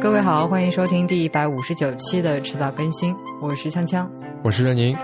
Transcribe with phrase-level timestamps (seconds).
[0.00, 4.08] 各位好，欢迎收听第一百五十九期的迟早更新，我是锵锵。
[4.44, 4.96] 我是任宁。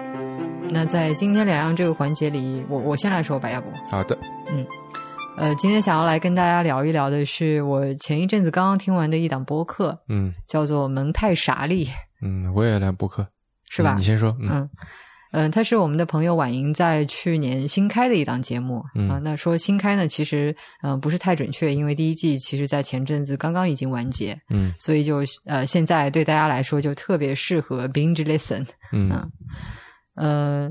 [0.71, 3.67] 那在今天两样这个环节里，我我先来说吧，要不？
[3.91, 4.17] 好的，
[4.49, 4.65] 嗯
[5.37, 11.87] 呃，今天想要来跟大家聊一聊的是我前一阵子刚刚听完的一档播客，嗯叫做《蒙太傻利》，
[12.23, 13.27] 嗯，我也来播客，
[13.69, 13.95] 是吧？
[13.95, 14.71] 你你先说，嗯嗯
[15.35, 19.21] 嗯，他是我们的朋友婉莹在去年新开的一档节目嗯啊。
[19.23, 28.65] 那说新开呢，其实嗯、呃不是太准确，因为第一季其实在前阵子刚刚已经完结，嗯所以就呃现在对大家来说就特别适合 binge listen。
[28.93, 29.31] 嗯嗯
[30.17, 30.71] 呃，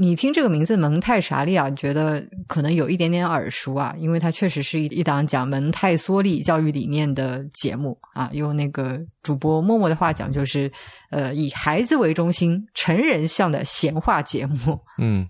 [0.00, 8.30] 你听这个名字蒙太莎利亚，觉得可能有一点点耳熟啊，因为它确实是一一档讲蒙太梭利教育理念的节目啊。
[8.32, 10.72] 用那个主播默默的话讲，就是
[11.10, 14.80] 呃以孩子为中心、成人向的闲话节目。
[14.98, 15.28] 嗯。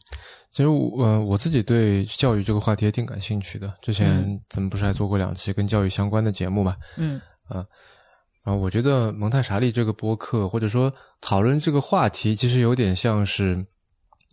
[0.53, 3.73] 其实我呃我自己对教育这个话题也挺感兴趣的。
[3.83, 6.77] 之前嗯咱们不是还做过两期跟教育相关的节目嘛？
[6.97, 13.65] 嗯啊，我觉得蒙太莎利这个播客，或者说讨论这个话题，其实有点像是，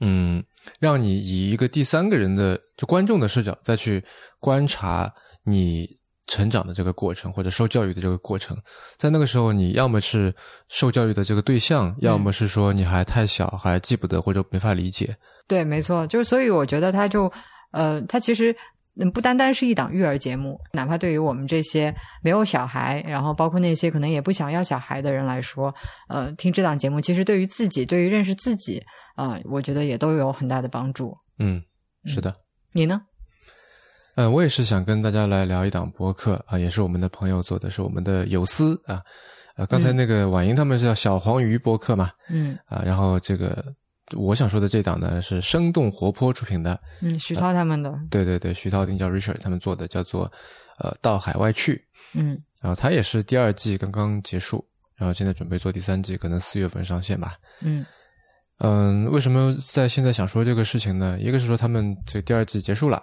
[0.01, 0.43] 嗯，
[0.79, 4.03] 让你以一个第三个人的就观众的视角再去
[4.39, 5.11] 观察
[5.43, 5.87] 你
[6.27, 8.57] 成长的这个过程，或者受教育的这个过程。
[8.97, 10.33] 在那个时候，你要么是
[10.67, 15.15] 受教育的这个对象，要么是说你还太小，还记不得或者没法理解。
[15.47, 17.31] 对，没错，就是所以我觉得他就
[17.71, 18.53] 呃，他其实
[18.99, 25.73] 嗯不单单是一档育儿节目，哪怕对于我们这些没有小孩，然后包括那些可能也不想要小孩的人来说，
[26.09, 28.83] 呃，听这档节目，其实对于自己，对于认识自己，
[29.15, 31.15] 啊、我觉得也都有很大的帮助。
[31.39, 31.61] 嗯，
[32.05, 32.33] 是的。
[32.71, 33.01] 你呢？
[34.15, 39.01] 呃，我也是想跟大家来聊一档播客啊，也是我们的朋友做的，是我们的有思啊。
[39.57, 43.63] 呃，刚才那个婉莹他们是叫小黄鱼播客嘛，嗯啊，然后这个
[44.15, 50.31] 我想说的这档呢是生动活泼出品的，嗯，徐涛他们的，对对对，徐涛、丁教、Richard 他们做的，叫做
[50.79, 57.35] 呃到海外去，嗯然后他也是第二季刚刚结束，然后现在准备做第三季，可能四月份上线吧。
[57.61, 57.85] 嗯
[58.59, 61.17] 嗯，为什么在现在想说这个事情呢？
[61.19, 62.97] 一个是说他们这第二季结束了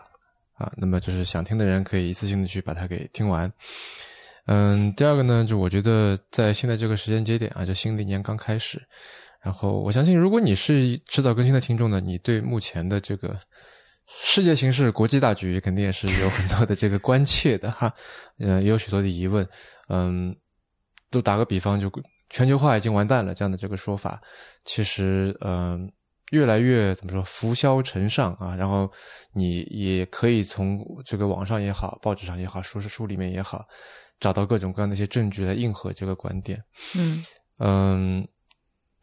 [0.57, 3.53] 啊，那么就是想听的人可以一次性的去把它给听完。
[4.47, 8.83] 嗯，第二个呢，就我觉得在现在这个时间节点啊，就新的一年刚开始，
[9.45, 13.39] 然后我相信，如果你是迟早更新的听众呢，你对目前的这个
[14.07, 17.93] 世界形势、国际大局肯定也是有很多的这个关切的哈，
[18.39, 19.47] 呃，也有许多的疑问。
[19.89, 20.35] 嗯，
[21.11, 21.93] 都打个比方，就
[22.31, 24.19] 全球化已经完蛋了这样的这个说法，
[24.65, 25.93] 其实嗯、
[26.31, 28.91] 越来越怎么说浮嚣尘上啊，然后
[29.35, 33.63] 你也可以从这个网上也好，报纸上也好，书书里面也好，
[34.19, 36.59] 找到各种各样的一些证据来应和这个观点。
[36.97, 37.23] 嗯
[37.59, 38.27] 嗯，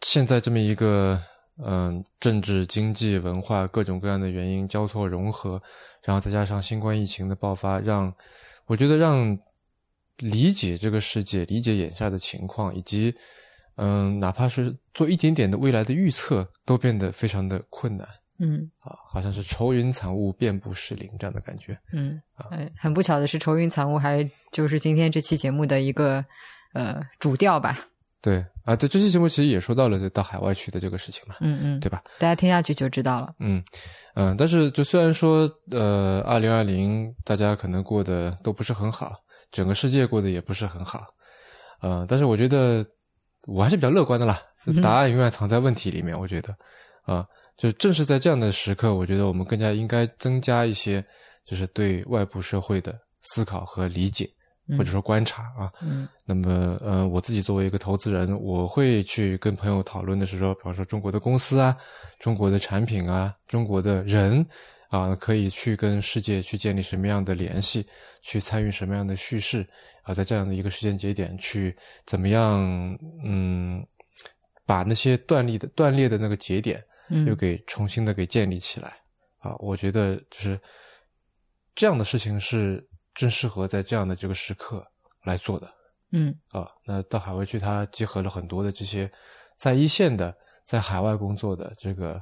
[0.02, 1.22] 现在这么一个
[1.64, 5.62] 嗯政治、经济、文化各种各样的原因交错融合，
[6.04, 8.14] 然后再加上新冠疫情的爆发，让
[8.66, 9.38] 我觉得让
[10.18, 13.16] 理解这个世界、理解眼下的情况，以及
[13.76, 18.08] 嗯，哪怕是做一点点的未来的预测，都变得非常的困难
[18.40, 21.78] 嗯啊，好像是愁云惨雾、遍布士林这样的感觉。
[21.94, 26.26] 嗯，啊，很不巧的是，愁云惨雾还就是今天这期节目的一个
[26.74, 27.78] 呃主调吧。
[28.20, 32.02] 对啊，对这期节目其实也说到了这到海外去的这个事情嘛，嗯嗯，对吧？
[32.20, 33.34] 大家听下去就知道了。
[33.40, 33.64] 嗯
[34.16, 39.16] 嗯，但是就虽然说，呃，二零二零大家可能过得都不是很好，
[39.52, 41.06] 整个世界过得也不是很好，
[41.82, 42.86] 呃，但是我觉得
[43.48, 44.42] 我还是比较乐观的啦。
[44.82, 46.56] 答案永远藏在问题里面，我觉得
[47.06, 47.26] 啊、
[47.58, 51.04] 就正是在这样的时刻，我觉得我们更加应该增加一些，
[51.46, 54.41] 就是对外部社会的思考和理解，嗯
[54.78, 55.72] 或者说观察啊。
[55.82, 56.08] 嗯。
[56.26, 61.76] 那么，呃，我自己作为一个投资人，我会去跟朋友讨论的是说，比方说中国的公司啊，
[62.20, 64.46] 中国的产品啊，中国的人
[64.90, 67.86] 啊，可以去跟世界去建立什么样的联系，
[68.22, 69.68] 去参与什么样的叙事
[70.04, 73.86] 啊，在这样的一个时间节点去怎么样，嗯，
[74.66, 78.94] 把那些断裂的断裂的那个节点又嗯给重新的给建立起来。
[79.40, 80.60] 啊，我觉得就是
[81.74, 84.86] 这样的事情是正适合在这样的这个时刻
[85.24, 85.72] 来做的。
[86.12, 89.10] 嗯啊，那到海外去，他结合了很多的这些
[89.58, 90.36] 在一线的、
[90.66, 92.22] 在海外工作的这个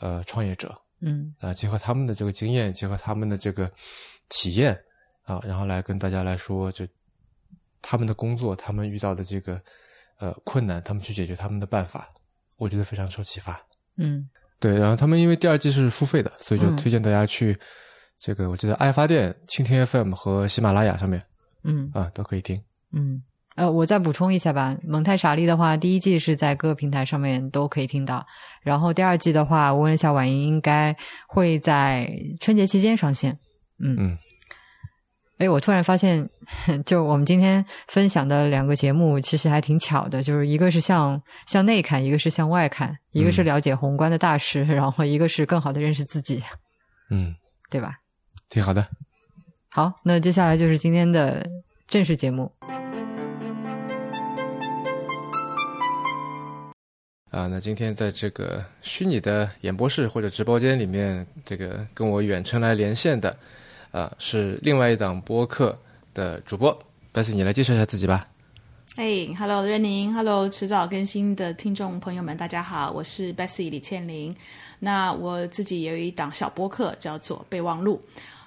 [0.00, 3.70] 呃创业者嗯啊，结合他们的这个经验，结合他们的这个
[4.28, 4.78] 体验
[5.22, 6.86] 啊，然后来跟大家来说，就
[7.80, 9.60] 他们的工作，他们遇到的这个
[10.18, 12.12] 呃困难，他们去解决他们的办法，
[12.58, 13.60] 我觉得非常受启发。
[13.96, 14.28] 嗯
[14.60, 17.58] 对，然后他们因为第二季是付费的，所以就嗯推荐大家去
[18.24, 21.20] 这个，我记得爱发电、蜻蜓 FM 和喜马拉雅上面
[21.64, 22.62] 嗯啊都可以听。
[22.92, 23.20] 嗯，
[23.56, 24.76] 呃，我再补充一下吧。
[24.84, 28.24] 蒙太傻利的话，第一季是在各个平台上面都可以听到，
[28.62, 30.96] 然后第二季的话，我问了一下婉莹，应该
[31.26, 32.08] 会在
[32.38, 33.36] 春节期间上线。
[33.80, 34.18] 嗯嗯
[35.38, 36.30] 哎，我突然发现，
[36.86, 46.40] 就我们今天分享的两个节目，其实还挺巧的，就是一个是向向内看，一个是向外看，一个是了解宏观的大事，然后一个是更好的认识自己，
[47.10, 47.34] 嗯，
[47.68, 47.98] 对吧？
[48.52, 48.86] 挺好的。
[49.70, 51.48] 好，那接下来就是今天的
[51.88, 52.52] 正式节目。
[57.30, 63.34] 啊，那今天在这个虚拟的演播室或者直播间里面，这个跟我远程来连线的，
[63.90, 65.78] 啊，是另外一档播客
[66.12, 66.78] 的主播
[67.14, 68.28] Bessy，你来介绍一下自己吧。
[68.96, 74.36] 哎，Hello，任宁，Hello，迟早更新的听众朋友们，大家好，我是 Bessy 李倩玲。
[74.78, 77.98] 那我自己也有一档小播客，叫做备忘录。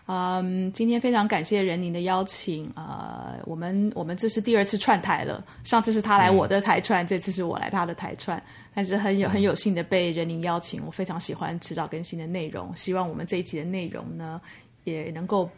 [0.08, 2.72] 嗯，今天非常感谢任宁的邀请。
[2.76, 8.42] 呃，我们我们这是第二次串台了，上次是他来我的台串，这次是我来他的台串。
[8.74, 14.40] 但是很有很有幸的被任宁邀请，我非常喜欢迟早更新的内容，希望我们这一期的内容呢，
[14.84, 15.50] 也能够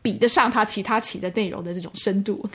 [0.00, 2.48] 比得上他其他期的内容的这种深度。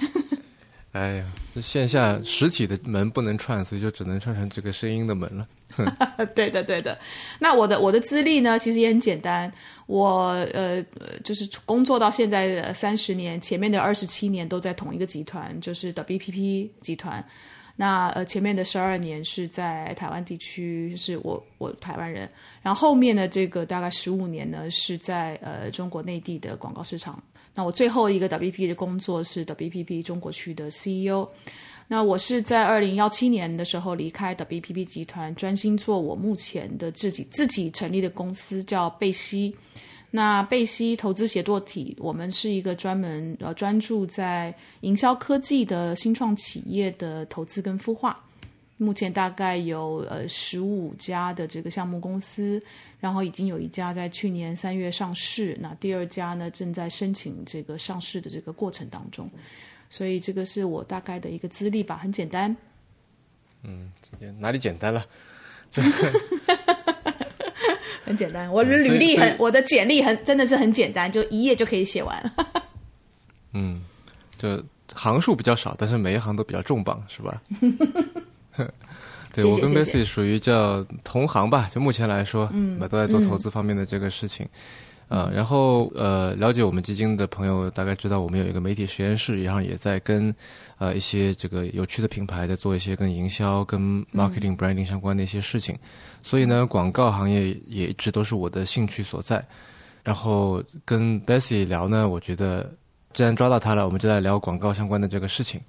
[0.94, 1.26] 哎呀，
[1.56, 5.48] 这线下实体的门不能串，所以就只能串成这个声音的门了。
[6.36, 6.98] 对的，对的。
[7.40, 9.52] 那我的我的资历呢，其实也很简单。
[9.88, 10.84] 我呃
[11.24, 17.26] 就是工作到现在的三十年，前面的二十七年都在同一个集团，就是 WPP 集团。
[17.76, 22.30] 那呃，前面的十二年是在台湾地区，就是我我台湾人，
[22.62, 27.22] 然后后面的这个大概十五年呢，是在呃中国内地的广告市场。
[27.56, 31.28] 那我最后一个 WPP 的工作是 WPP 中国区的 CEO。
[31.88, 39.56] 那我是在二零幺七年的时候离开 WPP 集团，专心做我目前的自己自己成立的公司，叫贝西。
[40.10, 48.24] 那贝西投资协作体，我们是一个专门呃专注在营销科技的新创企业的投资跟孵化。
[48.78, 52.62] 目前大概有呃十五家的这个项目公司，
[53.04, 59.30] 然后已经有一家在去年三月上市，那第二家呢正在申请这个上市的这个过程当中。
[59.90, 62.56] 所以这个是我大概的一个资历吧，很简单。
[63.64, 63.92] 嗯，
[64.40, 65.06] 哪里简单了？
[68.06, 72.34] 很简单，我的履历很，我的简历很，真的是很简单，就一页就可以写完。
[73.52, 73.84] 嗯，
[74.38, 74.64] 就
[74.96, 77.42] 行数比较少，但是每一行都比较重磅，是吧？
[79.34, 84.48] 对我跟 Bessy 属于叫同行吧，就目前来说，嗯，都在做投资方面的这个事情。
[85.10, 90.34] 呃，然后呃，了解我们基金的朋友大概知道，我们有一个媒体实验室，然后也在跟
[90.80, 95.78] 呃一些这个有趣的品牌在做一些跟营销、跟 marketing branding 相关的一些事情。
[96.24, 99.44] 所以呢，广告行业也一直都是我的兴趣所在。
[100.04, 102.72] 然后跟 Bessy 聊呢，我觉得
[103.14, 105.62] 既然抓到他了，我们就来聊广告相关的这个事情。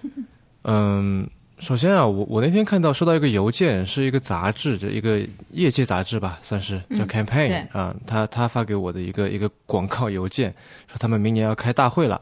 [0.64, 1.26] 嗯。
[1.60, 5.20] 首先啊，我我那天看到收到一个邮件，是一个杂志，就一个
[5.52, 10.52] 业界杂志吧，算是叫 Campaign 啊，他他发给我的一个一个广告邮件，
[10.88, 12.20] 说他们明年要开大会了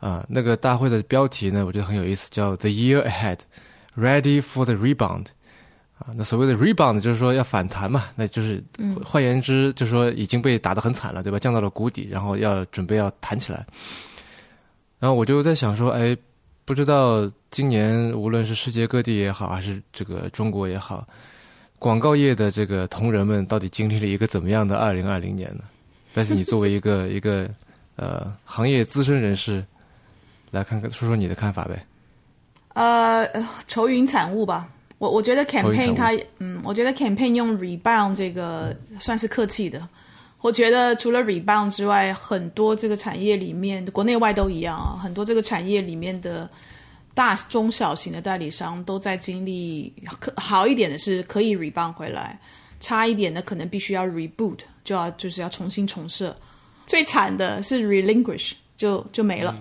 [0.00, 0.26] 啊。
[0.28, 3.38] 那个大会的标题呢，我觉得很有意思，叫 The Year Ahead
[3.96, 5.26] Ready for the Rebound
[5.98, 6.12] 啊。
[6.16, 8.62] 那所谓的 Rebound 就是说要反弹嘛，那就是
[9.04, 11.38] 换言之，就是说已经被打得很惨了，对吧？
[11.38, 13.64] 降到了谷底，然后要准备要弹起来。
[14.98, 16.16] 然后我就在想说，哎。
[16.64, 21.06] 不知道今年无论是世界各地也好，还是这个中国也好，
[21.78, 25.64] 广告业的这个同仁们到底经历了一个怎么样的二零二零年呢？
[26.14, 27.48] 但是你作为一个 一个
[27.96, 29.64] 呃行业资深人士，
[30.50, 31.84] 来看看说说你的看法呗。
[32.72, 33.28] 呃，
[33.68, 34.68] 愁云惨雾吧。
[34.98, 39.86] 我我觉得 campaign 它嗯，我觉得 campaign 用 rebound 这个算是客气的。
[40.44, 45.00] 我觉得除了 rebound 之外，很多这个产业里面，国内外都一样啊。
[45.02, 46.46] 很多这个产业里面的
[47.14, 52.38] 大中小型的代理商都在经历，可好一点的是可以 rebound 回来，
[52.78, 56.36] 差一点的可能必须要 reboot，就要就是要重新重设。
[56.84, 59.56] 最惨的是 relinquish，就就没了。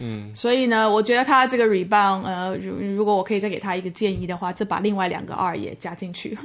[0.00, 6.36] 嗯，所以呢，我觉得他这个 rebound，呃，如如果我可以再给他一个建议的话，就把另外两个二也加进去。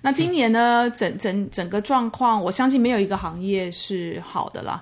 [0.00, 4.80] 那今年呢，整整整个状况，我相信没有一个行业是好的啦。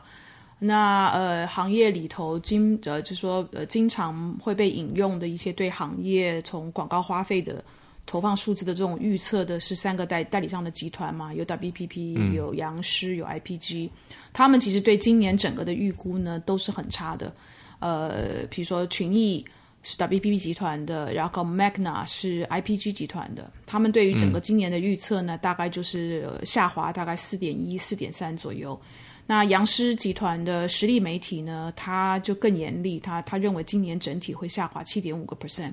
[0.59, 7.63] 那呃，行业里头经呃，就说呃，经常会被引用的一些对行业从广告花费的
[8.07, 13.91] 投放数字的这种预测的是三个代代理商的集团嘛，有 WPP，有杨师，有 IPG，
[14.33, 17.33] 他们其实对今年整个的预估呢都是很差的。
[17.79, 19.45] 呃，比如说群益。
[19.89, 28.77] 是 WPP 集团的，然后 Magna 是 IPG 集团的，他们对于整个今年的预测呢，大概就是下滑大概四点一、四点三左右。
[29.29, 35.73] 那杨狮集团的实力媒体呢，他就更严厉，他他认为今年整体会下滑七点五个 percent。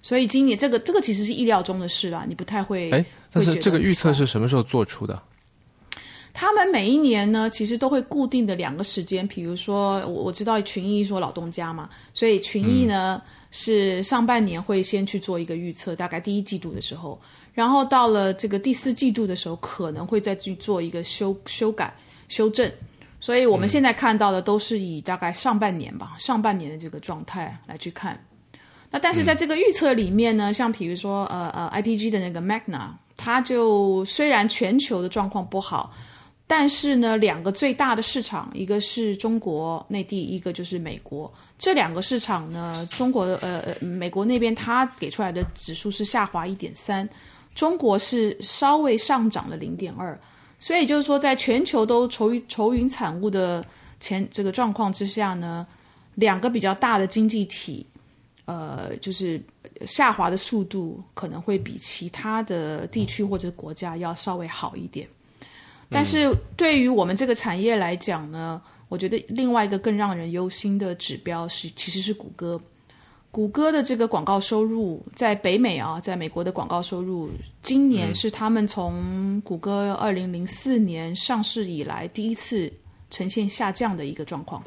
[0.00, 2.90] 所以今年这个这个其实是意料中的事啦，你不太会。
[2.90, 5.22] 哎，但是这个预测是什么时候做出的？
[6.32, 13.20] 他们每一年呢，其实都会固定的两个时间，比如说我我知道群益说老东家嘛，所以群益呢、
[13.52, 17.20] 是上半年会先去做一个预测，大概第一季度的时候，
[17.52, 21.94] 然后到了这个第四季度的时候，可能会再去做一个修修改
[22.28, 22.68] 修正。
[23.20, 28.18] 所以我们现在看到的都是以大概上半年吧，上半年的这个状态来去看。
[28.90, 35.94] 那但是在这个预测里面呢，像比如说呃呃 IPG 的那个 Magna，它就虽然全球的状况不好，
[36.46, 41.32] 但是呢，两个最大的市场，一个是中国内地，一个就是美国。
[41.62, 47.08] 这两个市场呢，中国呃呃美国那边它给出来的指数是下滑一点三，
[47.54, 50.18] 中国是稍微上涨了零点二。
[50.58, 53.64] 所以就是说，在全球都愁云愁云惨雾的
[54.00, 55.64] 前这个状况之下呢，
[56.16, 57.86] 两个比较大的经济体，
[58.44, 59.40] 呃，就是
[59.86, 65.06] 下滑的速度可能会比其他的地区或者国家要稍微好一点。
[65.88, 68.60] 但是对于我们这个产业来讲呢，
[68.92, 72.60] 我觉得另外一个更让人忧心的指标是，其实是谷歌。
[73.30, 77.30] 谷歌的这个广告收入在北美啊，在美国的广告收入，
[77.62, 82.70] 今年是他们从谷歌二零零四年上市以来第一次
[83.08, 84.62] 呈现下降的一个状况。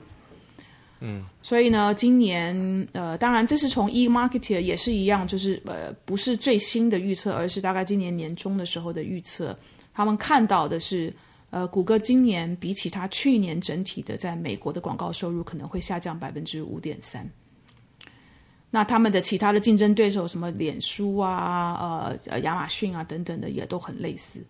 [1.01, 9.55] 嗯，所以呢，今年呃，当然这是从 eMarketer 也是一样，就是呃，不是最新的预测，而是大概今年年中的时候的预测。
[9.93, 11.13] 他们看到的是，
[11.55, 17.25] 呃，谷歌今年比起它去年整体的在美国的广告收入可能会下降百分之五点三。
[18.69, 24.45] 那他们的其他的竞争对手，什么脸书啊、呃、亚马逊啊等等的，也都很类似。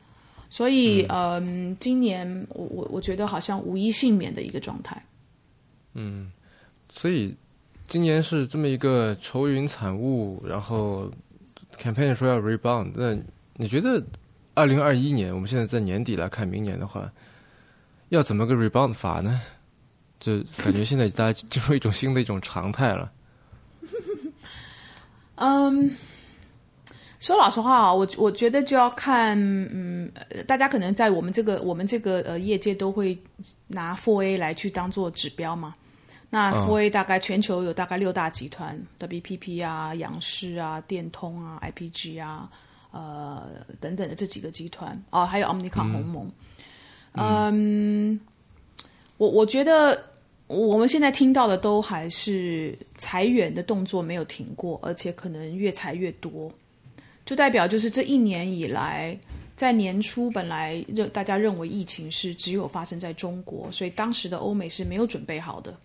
[0.49, 4.99] 所以，嗯、今年我我我觉得好像无一幸免的一个状态。
[5.93, 6.31] 嗯
[6.91, 7.35] 所以
[7.85, 11.11] 今年是这么一个愁云惨雾，然后
[11.77, 13.15] campaign 说要 rebound，那
[13.57, 14.03] 你觉得
[14.55, 17.11] 二零二一年，我们现在在年底来看明年的话，
[18.09, 19.41] 要怎么个 rebound 法呢？
[20.17, 23.11] 就感觉现在大家进入一种新的一种常态了。
[25.35, 25.95] 嗯，
[27.19, 33.21] 说老实话啊，我我觉得就要看，嗯，呃大家可能在我们这个我们这个呃业界都会
[33.67, 35.75] 拿 Four A 来去当做指标嘛。
[36.29, 42.49] 那 Four A 大概全球有大概六大集团，WPP 啊、杨氏啊、电通啊、IPG 啊，
[42.95, 43.43] 呃
[43.79, 46.31] 等等的这几个集团哦，还有 Omnicom 鸿蒙。
[47.17, 48.19] 嗯，
[49.17, 50.01] 我我觉得
[50.47, 56.51] 我们现在听到的都还是裁员的动作没有停过，而且可能越裁越多，
[57.25, 59.17] 就代表就是这一年以来，
[59.55, 65.75] 在年初本来认大家认为疫情是只有发生在中国，所以当时的欧美是没有准备好的。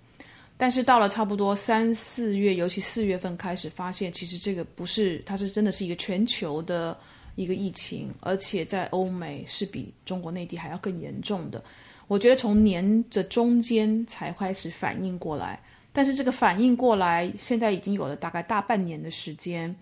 [0.61, 6.95] 但是到了差不多三四月，尤其四月份开始，发现其实这个不是，它是真的是一个全球的
[7.35, 11.65] 一个疫情，而且在欧美是比中国内地还要更严重的。
[12.09, 15.59] 我觉得从年的中间才开始反应过来，
[15.95, 19.75] 但是这个反应过来，现在已经有了大概大半年的时间。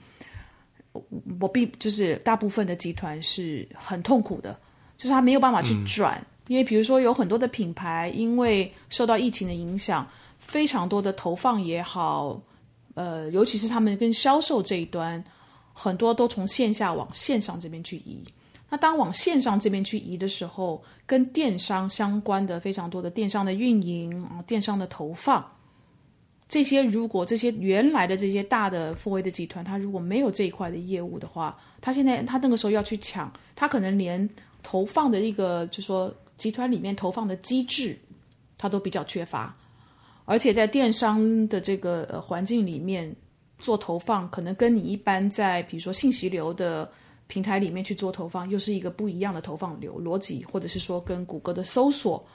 [0.93, 1.05] 我
[1.41, 4.59] 我并就是大部分的集团是很痛苦的，
[4.97, 10.09] 就是他没有办法去转，因为比如说有很多的品牌，因为受到疫情的影响，
[10.49, 12.43] 非常多的投放也好，
[12.95, 15.23] 呃，尤其是他们跟销售这一端，
[15.73, 18.25] 很多都从线下往线上这边去移。
[18.71, 25.43] 那当往线上这边去移的时候，跟电商相关的非常多的电商的运营啊，电商的投放，
[26.49, 34.29] 这些如果这些原来的这些大的富威的集团，它如果没有这一块的业务的话，它现在它那个时候要去抢，它可能连
[34.63, 37.99] 投放的一个就说集团里面投放的机制，
[38.59, 39.57] 它都比较缺乏，
[40.29, 43.11] 而且在电商的这个环境里面
[43.59, 46.89] 做投放，可能跟你一般在比如说信息流的。
[47.31, 52.27] 平台里面去做投放，又是一个不一样的投放流逻辑，或者是说跟谷歌的搜索，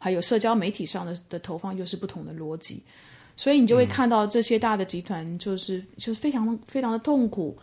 [0.00, 2.82] 还有社交媒体上的的投放又是不同的逻辑，
[3.36, 7.56] 所以你就会看到这些大的集团就是就是非常非常的痛苦，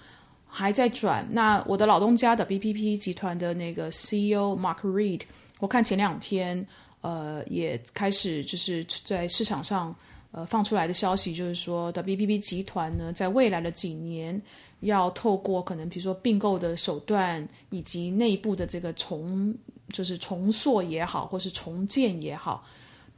[0.48, 1.28] 还在转。
[1.30, 5.24] 那我的老东家的 BPP 集团的那个 CEO Mark Reed，
[5.60, 6.66] 我看前两天
[7.02, 9.96] 呃也开始就是在市场上
[10.32, 14.42] 呃放出来的消息，就是说的 BPP 集团呢，在未来的几年。
[14.82, 19.54] 要透过可能比如说并购的手段，以及内部的这个重
[19.90, 22.66] 就是重塑也好，或是重建也好，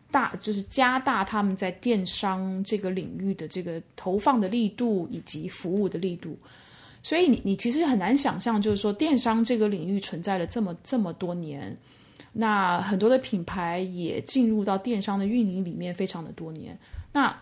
[0.10, 6.36] 大就是加大他们在电商这个领域的这个投放的力度以及服务的力度。
[7.04, 11.78] 所以你你其实很难想象，就是说电商这个领域存在了这么这么多年，
[12.34, 16.78] 那很多的品牌也进入到电商的运营里面非常的多年，
[17.12, 17.36] 那。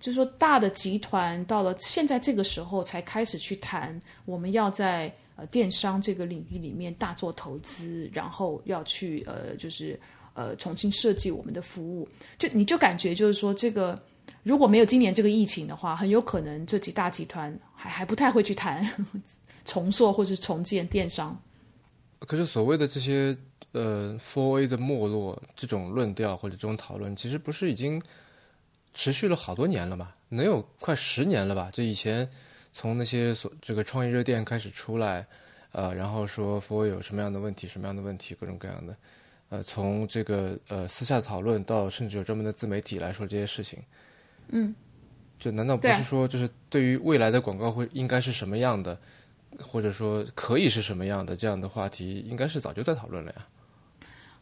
[0.00, 9.98] 就是说大的集团到了现在这个时候才开始去谈，我们要在呃电商这个领域里面大做投资，然后要去呃就是
[10.34, 12.06] 呃重新设计我们的服务，
[12.38, 13.98] 就你就感觉就是说这个
[14.42, 18.86] 如果没有今年这个疫情的话，很有可能这几大集团还还不太会去谈
[19.64, 21.34] 重塑或是重建电商。
[22.18, 23.34] 可是所谓的这些
[23.74, 28.00] 呃 Four A 的没落这种论调或者这种讨论，其实不是已经。
[28.96, 31.68] 持续了好多年了吧，能有快十年了吧？
[31.72, 32.30] 就以前
[32.72, 35.26] 从那些所这个创意热店开始出来，
[35.72, 38.96] 呃，然后说 For 有什么样的问题，什么样的问题，各种各样的，
[39.48, 43.82] 呃，从这个呃私下讨论到甚至有专门的自媒体来说这些事情，
[44.50, 44.72] 嗯，
[45.40, 48.96] 就难道不是说就是对于未来的广告会应该是什么样的，
[49.60, 53.48] 或者说可以是什么样的这样的话题，应该是早就在讨论了呀？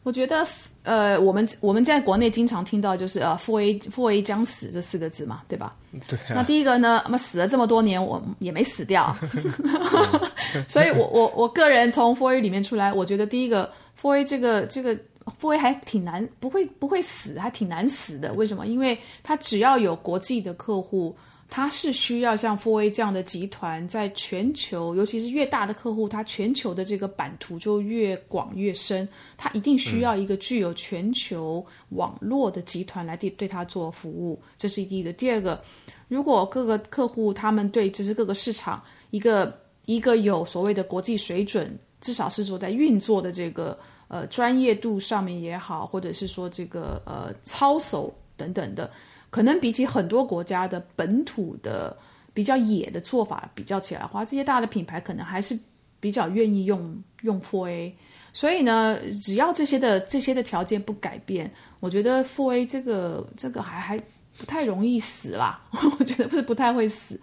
[0.03, 0.45] 我觉得，
[0.83, 5.73] 呃，我们我们在国内经常听到就是呃，Four A Four A 将死这四个字嘛，对吧？
[6.07, 6.19] 对。
[6.29, 9.15] 那第一个呢，那么死了这么多年，我也没死掉，
[10.67, 14.93] 所以我我我个人从 Four A 里面出来，我觉得第一个 Four A 这个这个
[15.41, 18.33] Four A 还挺难，不会不会死，还挺难死的。
[18.33, 18.67] 为什么？
[18.67, 21.15] 因为它只要有国际的客户。
[21.55, 29.07] 它是需要像 Four A 这样的集团，在全球，尤其是越大的客户，它全球的这个版图就越广越深。
[29.37, 35.13] 它一定需要一个具有全球网络的集团来对对它做服务，这是第一个。
[35.13, 35.61] 第二个，
[36.07, 39.55] 如果各个客户他们对就是各个市场一个
[39.85, 48.89] 一个有所谓的国际水准，至少是说在运作的这个呃专业度上面也好，或者是说这个呃操守等等的。
[49.33, 51.97] 可能比起很多国家的本土的
[52.35, 55.57] 比较野的做法比较起来的话，这些大的品牌可能还是
[55.99, 57.91] 比较愿意用用 fa。
[58.31, 63.99] 所以呢，只要这些的这些的条件不改变，我觉得 fa 这个这个还还
[64.37, 65.59] 不太容易死啦。
[65.97, 67.19] 我觉得不是不太会死。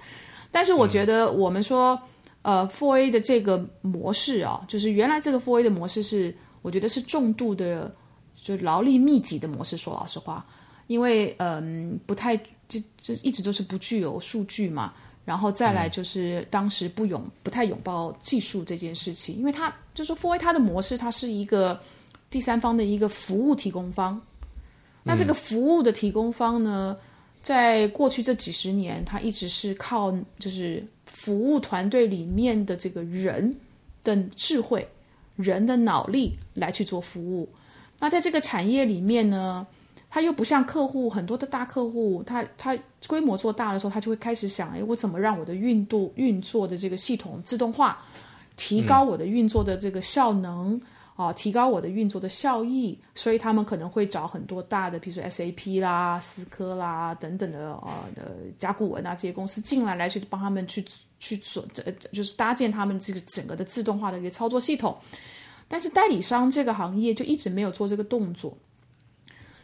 [0.50, 1.96] 但是我觉得我们说，
[2.42, 7.88] 呃 fa 的这个模式啊，就是原来这个 fa 的模式是，我觉得是重度的，
[8.34, 9.76] 就劳力密集的模式。
[9.76, 10.44] 说老实话。
[10.90, 12.36] 因为嗯，不太
[12.68, 14.92] 就就一直都是不具有数据嘛，
[15.24, 21.80] 然后再来就是当时不拥不太拥抱技术这件事情，因为它就是 For 它的模式，它是一个
[22.28, 24.20] 第三方的一个服务提供方。
[25.04, 26.96] 那这个服务的提供方呢，
[27.40, 33.56] 在过去这几十年，它一直是靠就是服务团队里面的这个人
[34.02, 34.84] 的智慧、
[35.36, 37.48] 人的脑力来去做服务。
[38.00, 39.64] 那在这个产业里面呢？
[40.12, 48.02] 他又不像客户很多的大客户，他他规模做大的时候，他就会开始想：哎，我怎么让我的运度运作的这个系统自动化，
[48.56, 50.80] 提高我的运作的这个效能
[51.14, 52.98] 啊，提高我的运作的效益。
[53.14, 60.84] 所以他们可能会找很多大的，比如说 SAP 啦、思科啦等等的啊的甲骨文啊这些公司进来，来去帮他们去
[61.20, 64.98] 去做，这就是搭建他们这个整个的自动化的一个操作系统。
[65.68, 68.52] 但是代理商这个行业就一直没有做这个动作。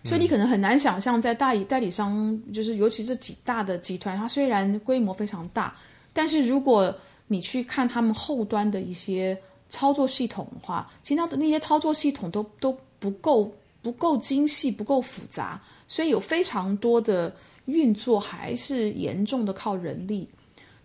[0.07, 5.77] 所以你可能很难想象，在代代理商，就是尤其这几大的集团，它虽然规模非常大，
[6.13, 6.95] 但是如果
[7.27, 9.37] 你去看他们后端的一些
[9.69, 20.29] 操作系统的话，其实它的那些操作系统都都不够不够精细，不够复杂，所以有非常多的运作还是严重的靠人力。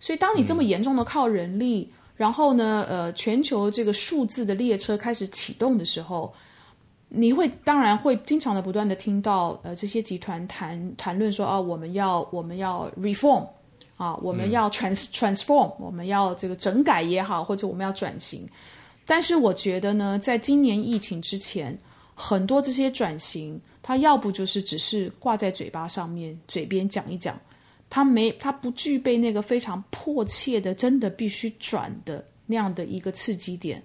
[0.00, 6.32] 所以当你这么严重的靠人力，然后呢，呃，全球这个数字的列车开始启动的时候。
[7.14, 13.46] 你会当然会经常的不断的听到呃这些集团谈谈论说啊我们要我们要 reform
[13.98, 18.48] 啊我们要 trans transform 我们要这个整改也好或者我们要转型，
[19.04, 21.78] 但是我觉得呢在今年疫情之前
[22.14, 27.38] 很多这些转型它要不就是只是挂在嘴巴上面嘴边讲一讲，
[27.90, 33.82] 它没它不具备那个非常迫切的真的必须转的那样的一个刺激点，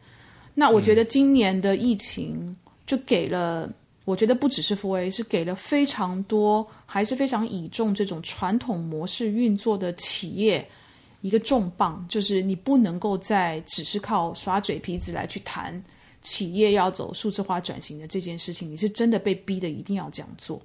[0.54, 2.56] 那我觉得今年的疫情。
[2.88, 3.70] 就给了，
[4.06, 10.66] 我觉得不只是 Four A，是给了非常多，还是非常倚重这种传统模式运作的企业
[11.20, 15.84] 一个重磅，就是你不能够再只是靠耍嘴皮子来去谈
[16.22, 20.62] 企业要走数字化转型的这件事情，你是真的被逼的一定要这样做。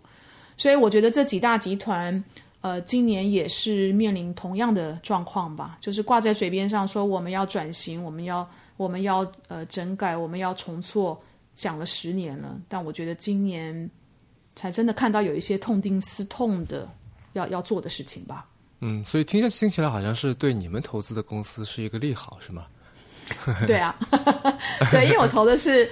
[0.57, 2.23] 所以我觉得这几大集团，
[2.61, 11.19] 呃，今年也是面临同样的状况吧，就是挂在嘴边上说我们要转型，我们要我们要呃整改，我们要重做。
[11.55, 13.91] 讲了十年了，但我觉得今年
[14.55, 16.88] 才真的看到有一些痛定思痛的
[17.35, 18.47] 要要做的事情吧。
[18.81, 22.67] 嗯，所以听听起来好像是对你们投资的公司是一个利好，是吗？
[23.67, 23.97] 对啊，
[24.91, 25.88] 对，因为我投的是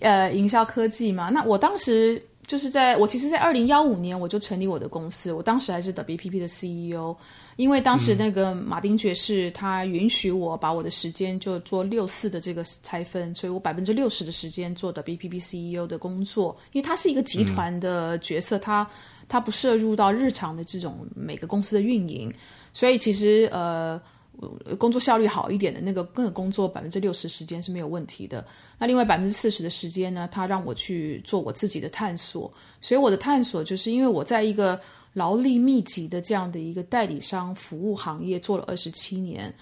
[0.00, 1.28] 呃营销科技嘛。
[1.30, 7.14] 那我当时就是在我其实，在二零幺五年我就成立我的公司，我当时还是 WPP 的 CEO，
[7.58, 18.88] 因为当时那个马丁爵士他允许我把我的时间就做六四的这个拆分，所以我百分之六十的时间做的 BPP CEO 的工作，因为它是一个集团的角色，它
[19.28, 22.32] 它不涉入到日常的这种每个公司的运营，
[22.72, 24.00] 所以其实呃。
[24.78, 28.46] 工作效率好一点的那个，个工作百分之六十时间是没有问题的。
[28.78, 32.48] 那另外百分之四十的时间呢，他让我去做我自己的探索。
[32.80, 34.80] 所以我的探索就是因为我在一个
[35.12, 39.52] 劳力密集的这样的一个代理商服务行业做了二十七年，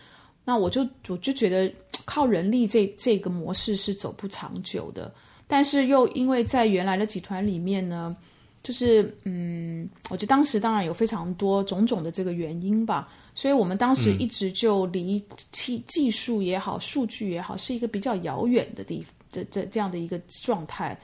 [0.45, 1.73] 那我就我就觉得
[2.05, 5.13] 靠人力这这个模式是走不长久的。
[5.49, 8.17] 但是又因为在原来的集团里面呢，
[8.63, 13.09] 就是嗯，我觉得当时当然有非常多种种的这个原因吧。
[13.35, 20.99] 所以我们当时一直就离技技术也好、数据也好，是一个比较遥远的地这这这样的一个状态。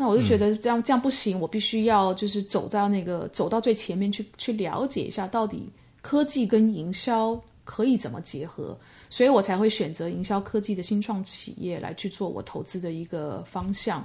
[0.00, 5.68] 那我就觉得这样这样不行，我必须要就是走到那个走到最前面去去了解一下，到底
[6.00, 8.74] 科技跟营销可以怎么结合。
[9.10, 14.02] 所以我才会选择营销科技的新创企业来去做我投资的一个方向。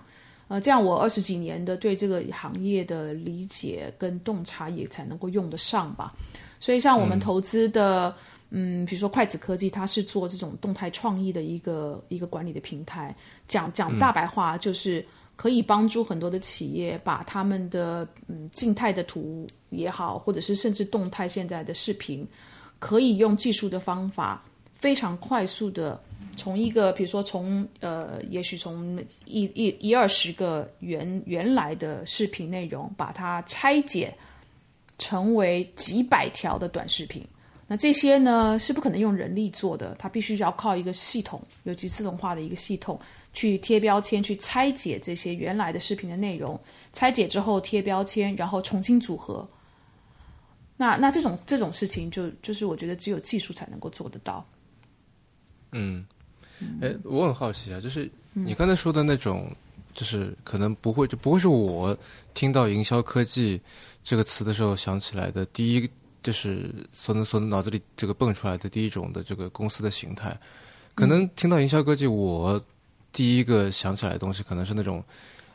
[0.50, 6.14] 呃，这样我二十几年的对这个行业的理解跟洞察也才能够用得上吧。
[6.60, 8.14] 所以，像我们投资的，
[8.50, 13.16] 嗯，比如说筷子科技，它是做这种动态创意的一个一个管理的平台。
[13.48, 15.04] 讲讲大白话，就是
[15.36, 22.28] 可以帮助很多的企业把他们的嗯静态的图也好，或者是甚至动态现在的视频，
[22.80, 24.43] 可以用技术的方法，
[24.74, 26.00] 非常快速的
[26.36, 34.15] 从一个，比如说从呃，也许从一一一二十个原原来的视频内容，把它拆解。
[34.98, 37.21] 成为几百条的短视频，
[37.67, 42.98] 那这些呢是不可能用人力做的，它必须要靠一个系统，尤其自动化的一个系统
[43.36, 46.60] 去贴标签，去拆解这些原来的视频的内容，
[46.93, 49.48] 拆解之后贴标签，然后重新组合。
[50.78, 54.43] 那那这种这种事情，就就是我觉得只有技术才能够做得到。
[55.71, 56.06] 嗯，
[56.82, 59.52] 哎，我很好奇啊，就是你刚才说的那种，
[59.93, 61.95] 就是可能不会就不会是我
[62.34, 63.62] 听到营销科技。
[64.04, 65.89] 这个词的时候想起来的第一，
[66.21, 70.38] 就是所能所脑子里这个蹦出来的第一种的这个公司的形态，
[70.93, 72.63] 可能听到营销科技，我
[73.15, 75.01] 第一个想起来的东西可能是那种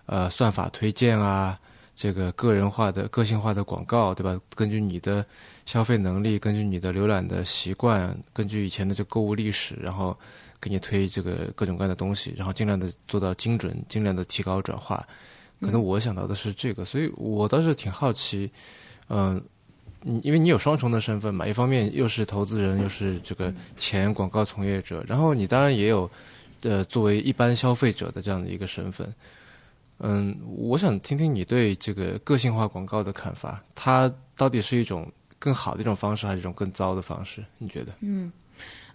[0.07, 1.61] 呃算法推荐啊，
[1.95, 4.41] 这个个人化的个性化的广告，对吧？
[4.55, 5.23] 根据你的
[5.67, 10.19] 消费能力，根据你的浏览的习惯，根据以前的这购物历史，然后
[10.59, 15.07] 给你推这个各种各样的东西，然后尽量的做到精准，尽量的提高转化。
[15.61, 18.51] 可能我想到的是这个，所以我倒是挺好奇，
[19.11, 19.39] 嗯，
[20.23, 26.11] 因为你有双重的身份嘛，一方面又是投资人，又是这个前广告从业者，然后你当然也有，
[26.63, 29.13] 呃，作为一般消费者的这样的一个身份，
[29.99, 37.45] 嗯，我想听听你对这个个性化广告的看法，它到底是一种更好的一种方式，还是一种更糟的方式？
[37.59, 37.93] 你觉得？
[38.01, 38.31] 嗯。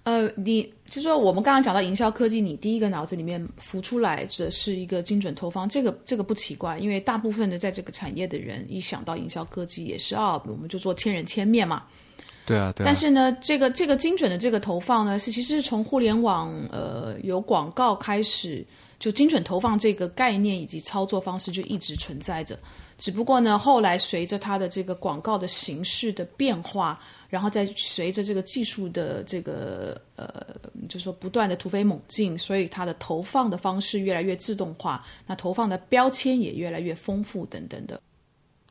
[0.04, 11.86] 呃，你就是说，我们刚刚讲到营销科技，你第一个脑子里面浮出来的是一个精准投放，这个这个不奇怪，因为大部分的在这个产业的人一想到营销科技，也是啊，我们就做千人千面嘛。
[12.46, 12.86] 对啊，对。
[12.86, 18.66] 但是呢，这个这个精准的这个投放呢，是其实是从互联网呃有广告开始，
[19.00, 22.58] 就精准投放这个概念以及操作方式就一直存在着，
[22.98, 27.00] 只不过呢，后来随着它的这个广告的形式的变化。
[27.28, 30.28] 然后再随着这个技术的这个呃，
[30.88, 38.00] 就是说不断的突飞猛进，所以它的投放的方式越来越自动化，那投放的标签也越来越丰富等等的。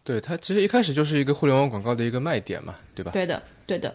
[0.03, 3.11] 对，它其实一开始就是一个互联网广告的一个卖点嘛，对吧？
[3.11, 3.95] 对的，对的。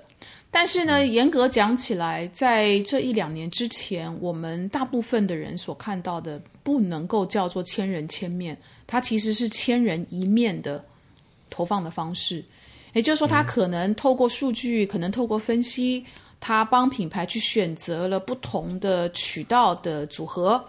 [0.52, 10.84] 但是呢，严格讲起来，在这一两年之前，我们大部分的人所看到的，不能够叫做千人千面，它其实是千人一面的
[11.52, 12.44] 投放的方式。
[12.94, 16.04] 也就是说，它可能透过数据，可能透过分析，
[16.40, 20.60] 它帮品牌去选择了不同的渠道的组合，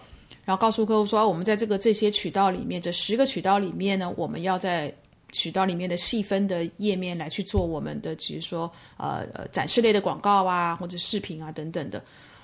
[0.44, 4.94] 然后告诉客户说，我们在这个这些渠道里面，这十个渠道里面呢，我们要在
[5.32, 12.02] 渠道里面的细分的页面来去做我们的，比如说呃呃展示类的广告啊，或者视频啊等等的。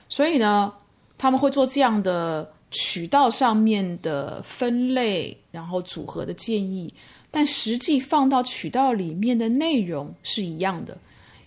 [0.09, 0.73] 所以呢，
[1.19, 6.93] 他们会做这样的渠道上面的分类，然后组合的建议。
[7.29, 10.97] 但实际放到渠道里面的内容是一样的，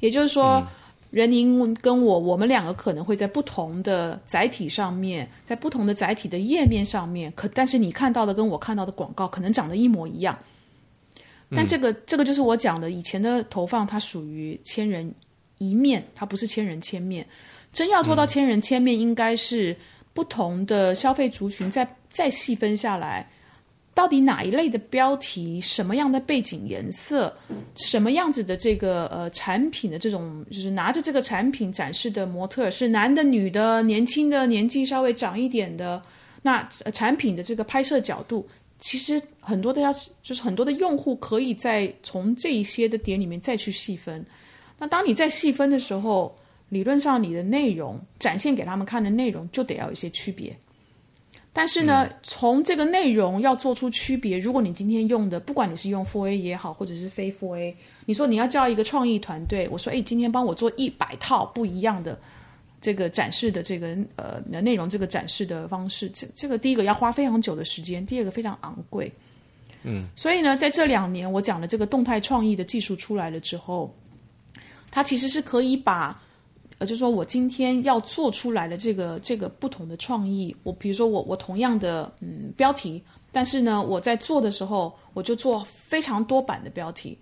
[0.02, 0.62] 也就是说，
[1.10, 10.38] 任宁跟我，我们两个可能会在不同的载体上面，在不同的载体的页面上面，可但是你看到的跟我看到的广告可能长得一模一样。
[11.52, 15.12] 但这个这个就是我讲的，以前的投放它属于千人
[15.58, 17.26] 一面，它不是千人千面。
[17.72, 19.76] 真要做到千人千面，应该是
[20.14, 23.30] 不同的消费族群再再细分下来。
[23.94, 27.36] 到底哪一类的标题，什么样的背景颜色，
[27.76, 36.02] 什么样子的这个呃产品的这种，就是拿着这个产品展示的模特是男的、女的、年轻的、年纪稍微长一点的，
[36.44, 38.48] 那、呃产品的这个拍摄角度，
[38.80, 39.92] 其实很多的要
[40.24, 44.26] 就是很多的用户可以在从这一些的点里面再去细分。
[44.78, 46.34] 那当你在细分的时候，
[46.70, 50.56] 理论上你的内容展现给他们看的内容就得要有一些区别。
[51.52, 62.18] 但是呢，从这个内容要做出区别，如果你今天用的，不管你是用 Four A 也好，或者是非 Four A，你说你要叫一个创意团队，我说，哎，今天帮我做一百套不一样的
[62.82, 69.12] 这个展示的这个呃内容，这个展示的方式，这这个第一个要花非常久的时间，第二个非常昂贵。
[69.84, 73.94] 嗯，所以呢，在这两年我讲的这个动态创意的技术出来了之后，
[74.92, 76.22] 它其实是可以把。
[76.78, 87.18] 呃，就是说我今天要做出来的这个这个不同的创意，我比如说我我同样的嗯标题，但是呢，我在做的时候我就做非常多版的标题，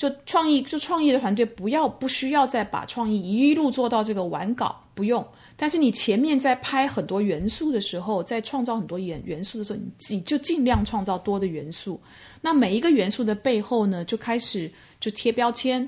[0.00, 5.22] 就创意就创意的团队不要不需要再把创意一路做到这个完稿，不用。
[5.58, 12.00] 但是你前面在拍很多元素的时候，在创造很多元元素的时候，你你就尽量创造多的元素。
[12.40, 15.86] 那每一个元素的背后呢，就开始就贴标签，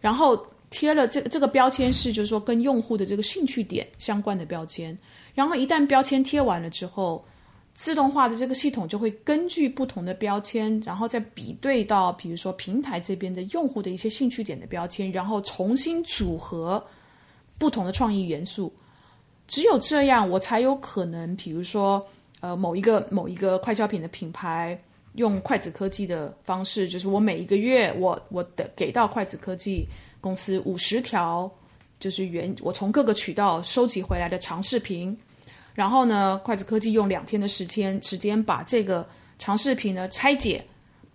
[0.00, 0.46] 然后。
[0.74, 4.98] 贴了这这个标签是，就是说跟用户的这个兴趣点相关的标签。
[5.34, 7.22] 然后一旦标签贴完了之后，
[7.74, 16.82] 自动化的这个系统就会根据不同的标签，然后再比对到，比如说平台这边的用户的一些兴趣点的标签，然后重新组合
[17.58, 18.72] 不同的创意元素。
[19.48, 22.06] 只有这样，我才有可能，比如说，
[22.40, 24.78] 呃，某一个某一个快消品的品牌
[25.14, 29.86] 用筷子科技的方式，就是我每一个月，我我的给到筷子科技。
[30.20, 31.50] 公司五十条
[31.98, 35.18] 就是原我从各个渠道收集回来的长视频，
[35.74, 39.06] 然后呢，筷子科技用两天的时间时间把这个
[39.38, 40.64] 长视频呢拆解，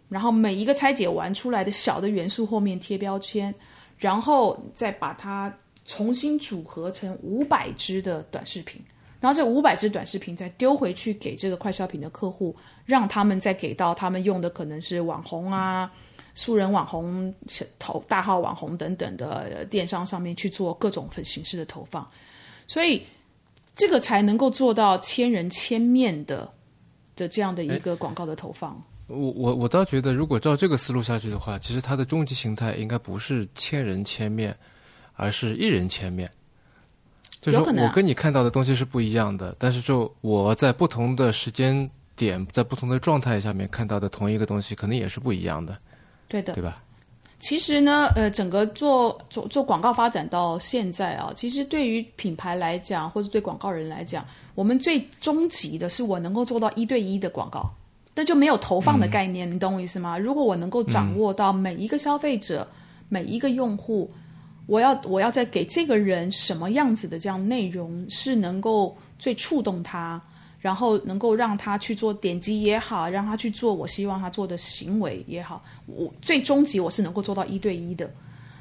[0.10, 3.54] 然后每一个拆解完出来的小的元素后面贴标签，
[3.98, 5.54] 然后再把它
[5.86, 8.82] 重新组合成五百支的短视频，
[9.20, 15.90] 然后这五百支短视频再丢回去给这个快消品的客户，让他们再给到他们用的可能是网红啊。
[16.34, 17.34] 素人网红、
[17.80, 22.08] 投大号网红等等的电商上面去做各种形式的投放，
[22.68, 23.02] 所以
[23.78, 26.50] 这个才能够做到千人千面的
[27.16, 28.76] 的这样的一个广告的投放。
[29.06, 34.54] 我我我倒觉得，如果照这个思路下去的话，其实它的终极形态应该不是千人千面，
[35.14, 36.30] 而是一人千面。
[37.40, 45.78] 就是我跟你看到的东西是不一样的，但是就我在不同的时间点、在不同的状态下面看到的同一个东西，可能也是不一样的。
[46.28, 46.84] 对的，对吧？
[47.40, 57.70] 其实呢，呃，整个做做做广告发展到现在啊，其实对于品牌来讲，或者对广告人来讲，我们最终极的是我能够做到一对一的广告，
[58.16, 60.18] 那就没有投放的概念，你懂我意思吗？
[60.18, 62.68] 如果我能够掌握到每一个消费者、
[63.08, 64.10] 每一个用户，
[64.66, 70.20] 我要我要在给这个人什么样子的这样内容，是能够最触动他。
[70.68, 78.12] 然后能够让他去做点击也好，让他去做我希望他做的行为也好，我最终极我是能够做到一对一的。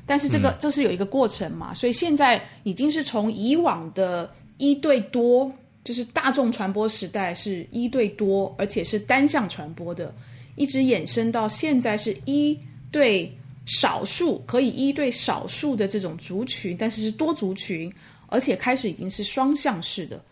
[0.07, 10.15] 但是这个这是有一个过程嘛，所以现在已经是从以往的一对多，就是大众传播时代是一对多，而且是单向传播的，
[10.55, 12.57] 一直衍生到现在是一
[12.93, 13.29] 对
[13.65, 17.93] 少数，可以一对少数的这种族群，但是是多族群，
[18.29, 20.23] 而且开始已经是双向式的。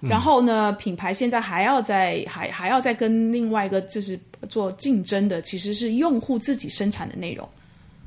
[0.00, 7.46] 然后呢，品牌现在还要在还还要再跟另外一个就是做竞争的，其实是用户自己生产的内容。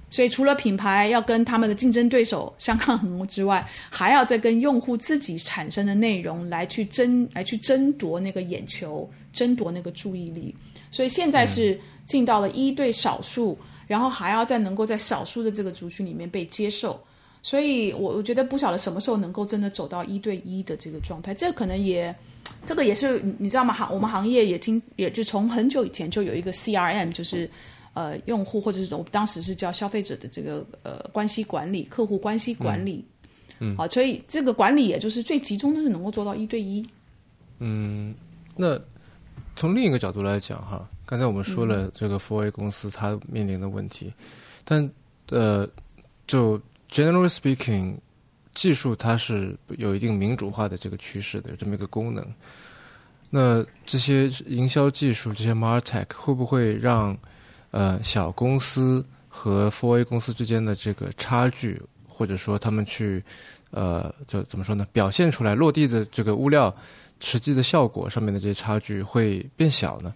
[0.10, 10.56] 所以除了品牌要跟他们的竞争对手相抗衡之外，还要再跟用户自己产生的内容来去争来去争夺那个眼球，争夺那个注意力。
[10.92, 17.00] 所以现在是进到了一对少数，然后还要再能够在少数的这个族群里面被接受。
[17.46, 22.16] 所以，我我觉得不晓得什么时候能够真的走到一对一的这个状态，这可能也，
[22.64, 23.74] 这个也是你知道吗？
[23.74, 27.50] 行，我们行业也听，也就从很久以前就有一个 CRM，就是
[27.96, 33.04] 呃用户或者是我们当时是叫消费者的这个呃关系管理、客户关系管理，
[33.60, 36.82] 嗯，好，所以这个管理也就是最集中的是能够做到一对一。
[37.60, 38.16] 嗯，
[38.56, 38.80] 那
[39.58, 44.14] 从另一个角度来讲哈，刚才我们说了这个 Four A 公司它面临的问题，
[44.64, 44.90] 但
[45.30, 45.68] 呃
[46.26, 46.58] 就。
[46.94, 47.96] Generally speaking，
[48.54, 52.24] 技术它是有一定民主化的这个趋势的这么一个功能。
[53.32, 57.18] 那这些营销技术，这些 Martech 会不会让
[57.72, 63.24] 呃小公司和 for a 公司之间的这个差距，或者说他们去
[63.72, 64.86] 呃就怎么说呢？
[64.94, 66.72] 表现出来落地的这个物料
[67.20, 70.14] 实际的效果上面的这些差距会变小呢？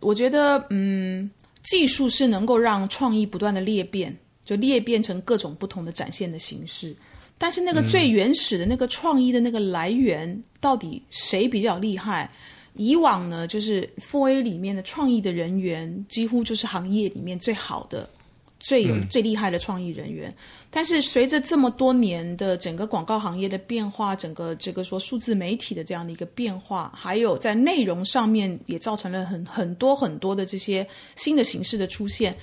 [0.00, 1.30] 我觉得，嗯，
[1.62, 4.14] 技术是能够让创意不断的裂变，
[4.44, 6.94] 就裂变成各种不同的展现的形式。
[7.38, 12.30] 但是那个最原始的那个创意的那个来源，到底谁比较厉害？
[12.74, 18.08] 以往呢，就是 Four A 里面的创意的人员，几乎就是行业里面最好的、
[18.60, 20.32] 最有、最厉害的创意人员。
[20.70, 32.34] 但是随着这么多年的整个广告行业的变化，整个这个说数字媒体的这样的一个变化，还有在内容上面也造成了很很多很多的这些新的形式的出现，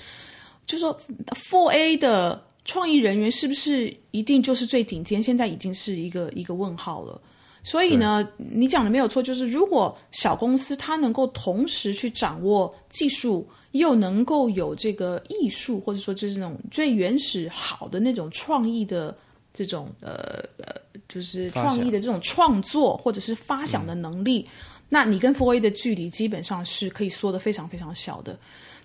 [0.66, 5.22] 就说 Four A 的创意人员是不是一定就是最顶尖？
[5.22, 7.20] 现在已经是一个一个问号了。
[7.62, 19.14] 所以呢，你讲的没有错，就是如果小公司它能够同时去掌握技术，又能够有这个艺术，或者说就是那种最原始好的那种创意的
[19.52, 20.74] 这种呃呃，
[21.06, 24.48] 就是创意的这种创作或者是发想的能力，
[24.88, 28.38] 那你跟 Four A 的距离基本上是可以缩的非常非常小的。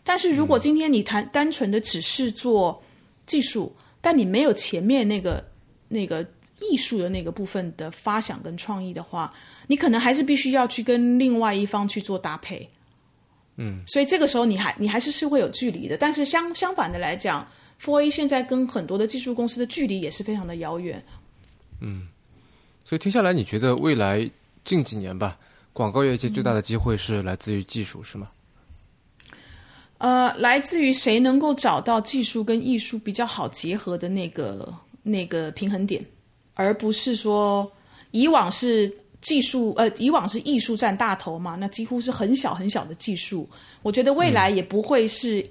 [0.06, 2.82] 但是如果今天你谈单纯的只是做
[3.26, 5.44] 技术，但你没有前面那个
[5.90, 6.26] 那个。
[6.72, 9.32] 艺术的那个部分的发想跟创意的话，
[9.68, 12.68] 你可能还是必须要去跟另外一方去做搭配，
[13.58, 15.98] 嗯，所以这个时候你还你还是是会有距离的。
[15.98, 17.46] 但是相相反的来讲
[17.80, 21.04] ，Four A 现在跟很多的技术公司的距离也是非常的遥远，
[21.82, 22.08] 嗯，
[22.86, 24.28] 所以听下来，你觉得未来
[24.64, 25.38] 近几年吧，
[25.74, 28.30] 广告业界最大的机会是来自于技术，是吗？
[29.98, 36.06] 呃，来自于谁能够找到技术跟艺术比较好结合的那个那个平衡点。
[36.54, 37.70] 而不是说
[38.12, 43.50] 以往是技术，呃，以往是艺术占大头嘛，那几乎是很小很小的技术。
[43.82, 45.46] 我觉得未来也不会是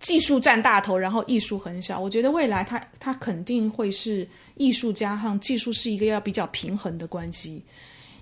[0.00, 2.00] 技术占大头，然后艺术很小。
[2.00, 7.62] 我觉得未来它它肯定会是艺术加上技术是一个要比较平衡的关系。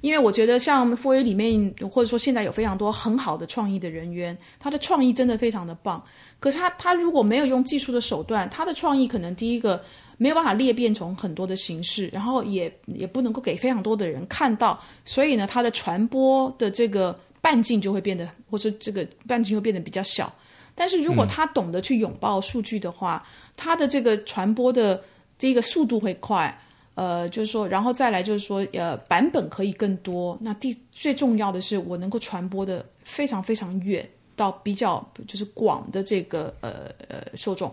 [0.06, 6.02] 因为我觉得像 r A 里面，或者说现在有非常多很好的创意的人员，他的创意真的非常的棒。
[6.38, 9.82] 可是他他如果没有用技术的手段，他的创意可能第一个。
[10.18, 20.32] 没有办法裂变成很多的形式，然后也也不能够给非常多的人看到，所以呢，他的传播的这个半径就会变得，或者这个半径会变得比较小。
[20.74, 23.22] 但是如果他懂得去拥抱数据的话，
[23.58, 25.02] 他的这个传播的
[25.38, 26.50] 这个速度会快，
[26.96, 30.36] 呃，就是说，然后再来就是说，呃，版本可以更多。
[30.40, 37.72] 那第最重要的是，我能够传播的非常非常远，到比较就是广的这个呃呃受众。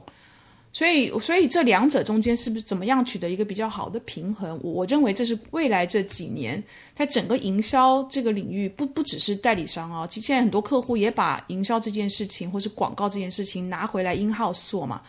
[0.75, 4.59] 所以，所以这两者中间是不是怎么样取得一个比较好的平衡？
[4.63, 6.61] 我认为这是未来这几年
[6.95, 15.01] 在整个营销这个领域，不不只是代理商哦，其实现在很多客户也把营销这件事情或是广告这件事情拿回来 in house 做嘛。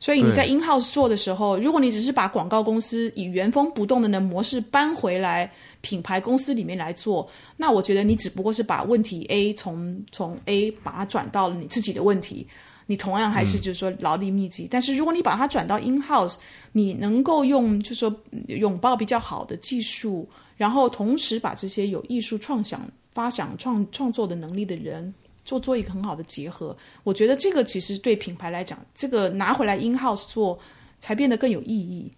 [0.00, 12.46] 所以你在 in house 做的时候，如果你只是把广告公司以原封不动的那模式搬回来品牌公司里面来做，那我觉得你只不过是把问题 A 从从 A 把它转到了你自己的问题。
[12.86, 16.36] 你同样还是就是说劳力密集，但是如果你把它转到 in house，
[16.72, 18.14] 你能够用就是说
[18.46, 25.12] 拥抱比较好的技术，然后同时把这些有艺术创想、发想、创创作的能力的人
[25.48, 30.58] 做做一个很好的结合，我觉得这个其实对品牌来讲，这个拿回来 in house 做
[31.00, 32.12] 才变得更有意义。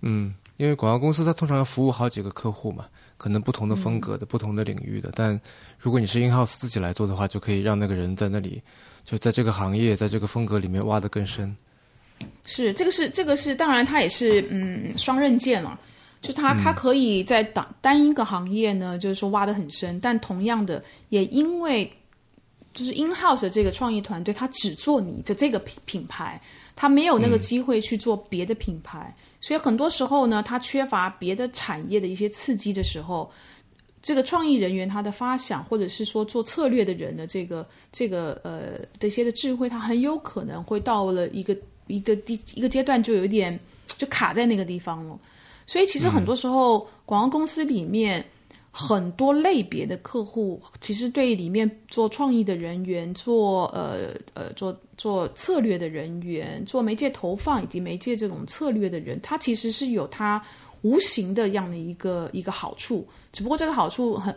[0.00, 2.86] 嗯，因为广告公司它通常要服务好几个客户嘛，
[3.18, 5.38] 可能不同的风格的、不同的领域的，但
[5.78, 8.62] 如果你是 in house 自己来做的话，就可以让那个人在那里。
[9.04, 11.54] 就在这个行业，在这个风格里面挖得更深。
[12.46, 15.78] 是这个是这个是，当然它也是嗯双刃剑了。
[16.20, 21.90] 就它它可以在单单一个行业呢，就是说挖得很深，但同样的也因为
[22.72, 26.40] 就是 in house 的这个创意团队，他只做你的这个品品牌，
[26.74, 33.30] 他没有那个机会去做别的品牌，所以很多时候呢，他缺乏别的产业的一些刺激的时候。
[34.02, 41.54] 这个创意人员他的发想，或者是说做策略的人的这个这个呃这些的智慧，他很有可能会到了一个
[41.86, 43.60] 一个地一个阶段，就有一点
[43.98, 45.18] 就卡在那个地方了。
[45.66, 48.24] 所以其实很多时候，广告公司里面
[48.70, 60.40] 很多类别的客户，其实对里面做创意的人员、做呃呃做做策略的人员、做媒介投放以及媒介这种策略的人，他其实是有他
[60.82, 63.06] 无形的这样的一个一个好处。
[63.32, 64.34] 只不过这个好处很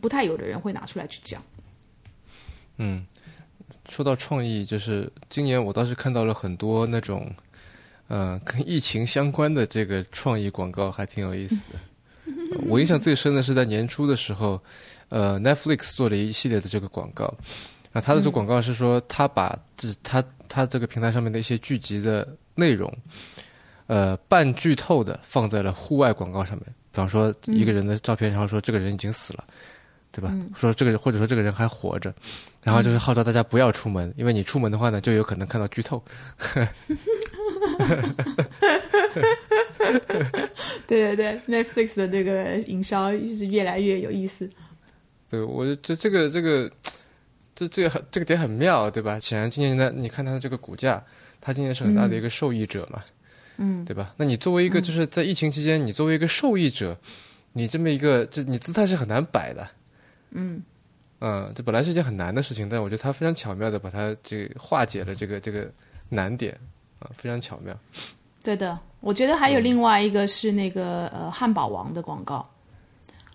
[0.00, 1.40] 不太有的人会拿出来去讲。
[2.76, 3.04] 嗯，
[3.88, 7.32] 说到创意，就是今年我倒是看到了很多那种，
[8.08, 11.78] 呃，跟疫情相关的这个创意广告，还挺有意思的。
[12.68, 14.60] 我印象最深的是在年初的时候，
[15.08, 17.32] 呃，Netflix 做了一系列的这个广告。
[17.92, 22.92] 那他的这个广告是说，他把这他他这个平台上面的一些剧集的内容，
[23.86, 26.66] 呃，半剧透的放在了户外广告上面。
[26.90, 29.44] 比方说一个人的照片，然后说这个人已经死了，
[30.10, 30.34] 对吧？
[30.54, 32.12] 说这个人或者说这个人还活着，
[32.62, 36.02] 然后就是号召大家不要出门，因为你出门的话呢，就有可能看到剧透。
[40.86, 44.48] 对对对，Netflix 的这个营销是越来越有意思。
[45.30, 46.70] 对，我这这个这个
[47.54, 49.18] 这这个很这个点很妙，对吧？
[49.20, 51.04] 显然今年的，你看它的这个股价，
[51.40, 53.04] 它今年是很大的一个受益者嘛，
[53.58, 54.14] 嗯，对吧？
[54.16, 56.98] 那你作为一个就是在疫情期间，你作为一个受益者，
[57.52, 59.68] 你这么一个这你姿态是很难摆的，
[60.30, 60.62] 嗯
[61.20, 65.70] 嗯，这本来是一件很难的事情，但我觉得他非常巧妙的把它这化解了这个这个
[66.08, 66.56] 难点
[67.00, 67.78] 啊，非常巧妙。
[68.42, 72.44] 对的，我觉得还有另外一个是那个呃汉堡王的广告。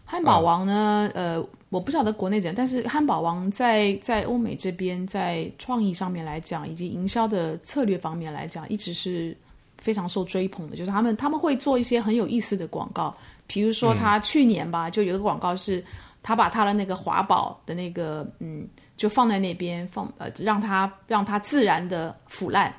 [0.06, 9.36] 汉堡王呢，呃，我不晓得国内怎样，但是汉堡王在在欧美这边，在创意上面来讲，以及营销的策略方面来讲，一直是
[9.80, 10.76] 非常受追捧的。
[10.76, 13.12] 就是他们他们会做一些很有意思的广告，
[13.48, 15.84] 比如说他去年吧，就有个广告是，
[16.22, 22.72] 他把他的那个华宝的那个嗯，就放在那边放呃，让它让它自然的腐烂。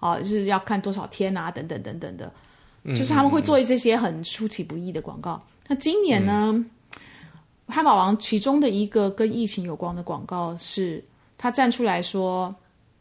[0.00, 2.32] 啊，就是要看多少天啊，等等等等的，
[2.86, 5.38] 就是他们会做这些些很出其不意的广告。
[5.68, 6.64] 那今年呢，
[7.66, 11.04] 汉堡王其中的一个跟疫情有关的广告是，
[11.36, 12.52] 他站出来说，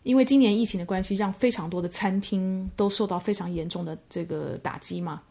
[0.04, 5.22] 因为今年疫情的关系，让非常多的餐厅都受到非常严重的这个打击嘛。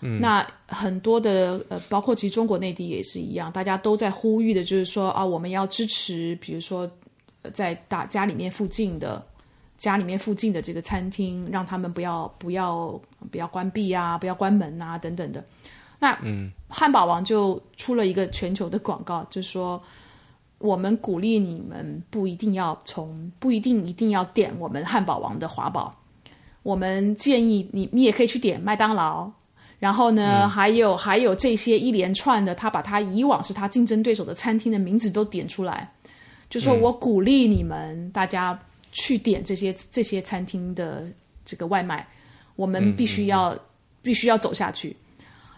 [0.00, 6.90] 嗯，那很多的呃，包括其实中国内地也是一样，大家都在呼吁的，就是说啊，我们要支持，比如说
[7.52, 9.22] 在大家里面附近的。
[9.82, 13.00] 家里面附近的这个餐厅，让他们不要不要
[13.32, 15.44] 不要关闭啊，不要关门啊，等等的。
[15.98, 19.82] 那嗯，汉堡王就出了一个全球的广告，就说
[20.58, 25.92] 我们鼓励你们不一定要从不一定一定要点我们汉堡王的华堡，
[26.62, 29.28] 我们建议你你也可以去点麦当劳。
[29.80, 35.92] 然后呢，还有还有这些一连串的，他把他以往是他竞争对手的餐厅的名字都点出来，
[36.48, 38.56] 就说我鼓励你们大家。
[38.92, 41.04] 去点这些这些餐厅的
[41.44, 42.06] 这个外卖，
[42.54, 43.58] 我们必须要
[44.02, 44.96] 必须要走下去。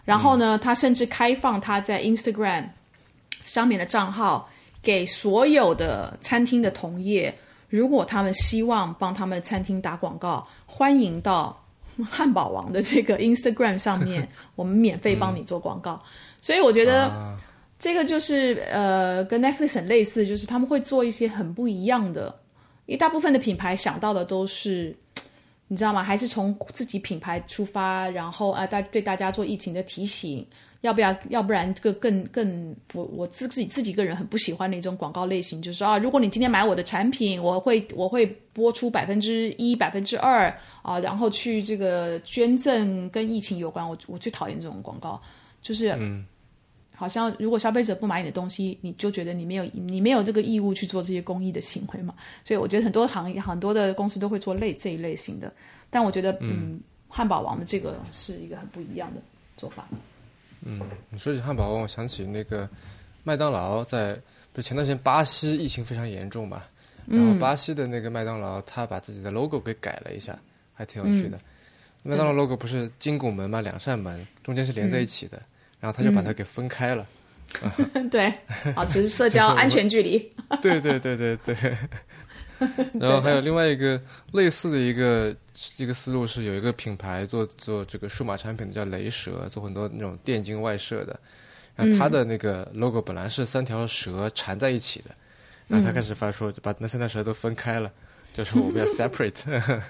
[0.03, 2.69] 然后呢，他甚至开放他在 Instagram
[3.43, 4.49] 上面的账号
[4.81, 7.33] 给所有的餐厅的同业，
[7.69, 11.59] 如果他们希望帮他们的餐厅打广告，欢迎到
[12.03, 16.01] 汉堡王的这个 Instagram 上面，我们免费帮你做广告。
[16.41, 17.35] 所以我觉得
[17.79, 22.33] 这个就是呃，跟 Netflix 很类似，就是他们会做一些很不一样的。
[22.85, 24.95] 一大部分的品牌想到的都是，
[25.67, 26.03] 你知道吗？
[26.03, 30.45] 还是从自己品牌出发，然后啊，大对大家做疫情的提醒，
[30.81, 31.15] 要不要？
[31.29, 43.87] 要不然这个更更，我我自自己自己个人很不喜欢的一种广告类型，就是啊，如果你今天买我的产品，我会我会播出百分之一、百分之二啊，然后去这个捐赠跟疫情有关。
[43.87, 45.19] 我我最讨厌这种广告，
[45.61, 46.25] 就是嗯。
[46.95, 52.13] 好像如果消费者不买你的东西，你就觉得你没有你没有这个义务去做这些公益的行为嘛？
[52.43, 55.53] 所以我觉得很多行业很多的公司都会做类这一类型的。
[55.89, 59.21] 但我觉得，嗯，汉堡王的这个是一个很不一样的
[59.55, 59.87] 做法。
[60.61, 60.79] 嗯，
[61.09, 62.67] 你说起汉堡王，我想起那个
[63.23, 64.19] 麦当劳在
[64.51, 66.63] 不前段时间巴西疫情非常严重嘛，
[67.05, 70.37] 然后巴西的那个麦当劳他把自己的 logo 给改了一下，
[70.73, 71.39] 还挺有趣的。
[72.03, 75.41] 麦当劳 logo 不是金拱门嘛，两扇门中间是连在一起的。
[75.85, 77.05] 然后他就把它给分开了，
[78.09, 78.33] 对，
[78.73, 80.17] 保持社交安全距离。
[80.63, 81.77] 对对对对对。
[82.99, 85.35] 然后还有另外一个类似的一个
[85.77, 91.19] 一个思路是，有一个品牌做做这个数码产品的叫雷蛇，做很多那种电竞外设的。
[91.75, 95.11] 然后它的那个 logo 本来是三条蛇缠在一起的，
[95.67, 97.91] 然后他开始发说把那三条蛇都分开了，
[98.33, 99.81] 就说我们要 separate。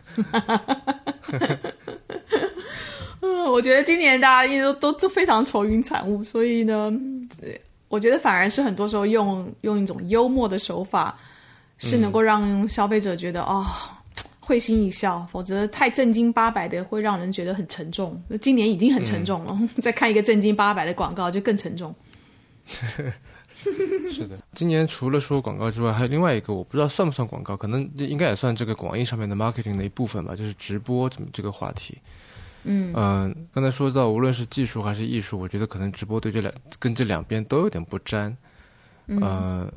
[3.26, 6.92] 嗯，我觉得今年大家一直都都非常愁云惨雾，所以呢，
[7.88, 11.18] 我觉得反而是很多时候用用一种幽默的手法，
[11.80, 13.66] 是能够让消费者觉得哦
[14.40, 18.22] 会心一笑，否则太正经八百的会让人觉得很沉重。
[18.40, 21.94] 今年已经很沉重了， 再看一个正经八百的广告就更沉重。
[24.12, 31.98] 是的，今年除了说广告之外，还有另外一个我不知道算不算广告，可能应该也算这个广义上面的 marketing 的一部分吧，就是直播这么这个话题。
[32.68, 38.36] 嗯刚才说到，无论是技术还是艺术，我觉得可能直播对这两跟这两边都有点不沾。
[39.06, 39.72] 嗯，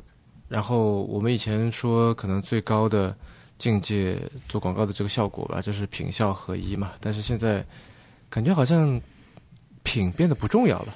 [0.47, 3.15] 然后我们以前说，可能最高的
[3.59, 6.93] 境界做广告的这个效果吧，就是品效合一嘛。
[6.99, 7.63] 但是现在
[8.27, 8.99] 感觉好像
[9.83, 10.95] 品变得不重要了，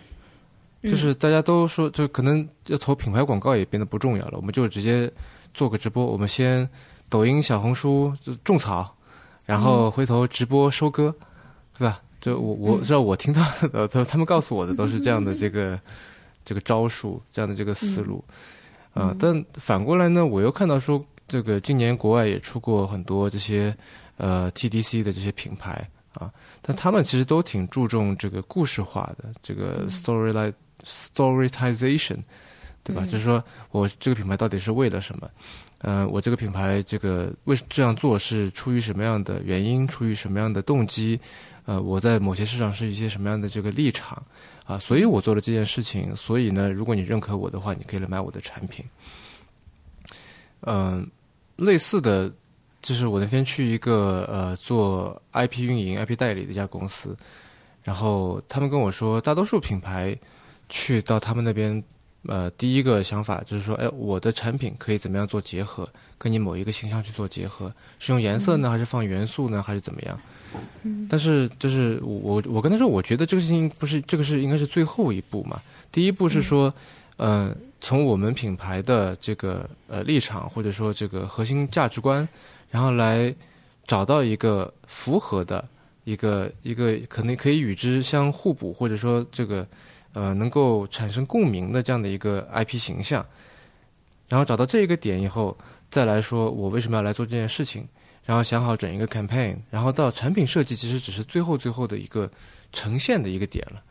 [0.81, 4.37] 就是大家都说，就可能要投品牌广告也变得不重要了。
[4.37, 5.11] 我们就直接
[5.53, 6.67] 做个直播，我们先
[7.07, 8.11] 抖音、小红书
[8.43, 8.95] 种草，
[9.45, 11.13] 然后回头直播收割。
[11.83, 12.01] 对吧？
[12.21, 15.77] 就我我知道，我听到的，他他们告诉我的都是这样的，这个
[16.45, 18.23] 这个招数，这样的这个思路。
[18.93, 23.75] 啊，但反过来呢，我又看到说，这个今年国外也出过很多这些
[24.15, 26.31] 呃 TDC 的这些品牌啊，
[26.61, 30.53] 但他们其实都挺注重这个故事化的这个 story like
[30.85, 32.19] storyization，
[32.83, 33.05] 对吧？
[33.05, 35.29] 就是说我这个品牌到底是为了什么？
[35.79, 39.87] 嗯，我这个品牌这个为这样做是出于什么样的原因？
[39.87, 41.19] 出于什么样的动机？
[41.65, 44.21] 呃，我在某些市场是一些什么样的这个立场？
[44.65, 46.13] 啊，所以我做了这件事情。
[46.15, 48.85] 所以呢，如果你认可我的话，你可以来买我的产品。
[50.61, 51.05] 嗯，
[51.57, 52.31] 类似的，
[52.81, 57.15] 就是我那天去一个呃做 IP 运营、IP 代理的一家公司，
[57.81, 60.17] 然后他们跟我说，大多数品牌
[60.69, 61.81] 去到他们那边，
[62.27, 70.19] 呃，第一个想法就是说，哎，我的产品可以怎么样做结合，跟你某一个形象去做结合，是用颜色呢，还是放元素呢，还是怎么样？
[71.09, 75.59] 但是，就是我我跟他说，我觉得这个事情不是这个是应该是最后一步嘛。
[75.91, 76.73] 第一步是说，
[77.17, 82.27] 呃，从我们品牌的这个呃立场或者说这个核心价值观，
[82.69, 83.33] 然后来
[83.85, 85.67] 找到一个符合的
[86.03, 89.67] 一个一个可能可以与之相互补，或者说这个
[90.13, 93.25] 呃能够产生共鸣的这样的一个 IP 形象。
[94.29, 95.55] 然后找到这一个点以后，
[95.91, 97.87] 再来说我为什么要来做这件事情。
[98.25, 102.31] 然后想好整一个 campaign，然后到产品设计，其实只是最后最后的一个
[102.71, 103.83] 呈现的一个点了。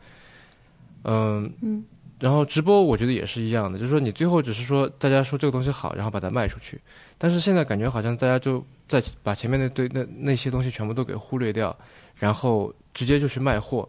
[1.03, 1.85] 嗯嗯，
[2.19, 6.81] 然后直播我觉得也是一样的，就是说你最后只是说大家说这个东西好，然后把它卖出去。
[7.19, 11.77] 但是现在感觉好像大家就在把前面那堆那那些东西全部都给忽略掉，
[12.15, 13.87] 然后直接就去卖货。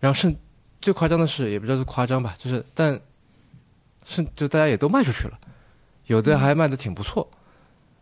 [0.00, 0.34] 然后甚
[0.80, 3.00] 最夸张的是，也不知道是夸张吧，就是但
[4.04, 5.38] 是就大家也都卖出去了，
[6.06, 7.28] 有的还卖的挺不错。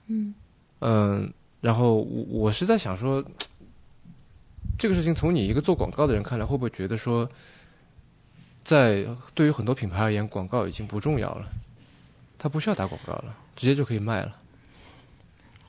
[0.07, 0.35] 嗯
[0.81, 1.33] 嗯。
[1.63, 3.25] 然后我我是在想说，
[4.79, 7.29] 这个事情从你一个做广告的人看来，会不会觉得说，
[8.63, 9.05] 在
[9.35, 11.49] 对于很多品牌而言，广告已经不重要了，
[12.39, 14.37] 他不需要打广告了，直接就可以卖了。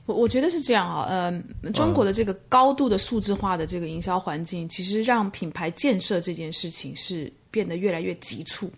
[0.08, 8.70] 我我觉得是这样啊，嗯，中国的这个高度的数字化的这个营销环境，其实让品牌建设这件事情是变得越来越急促，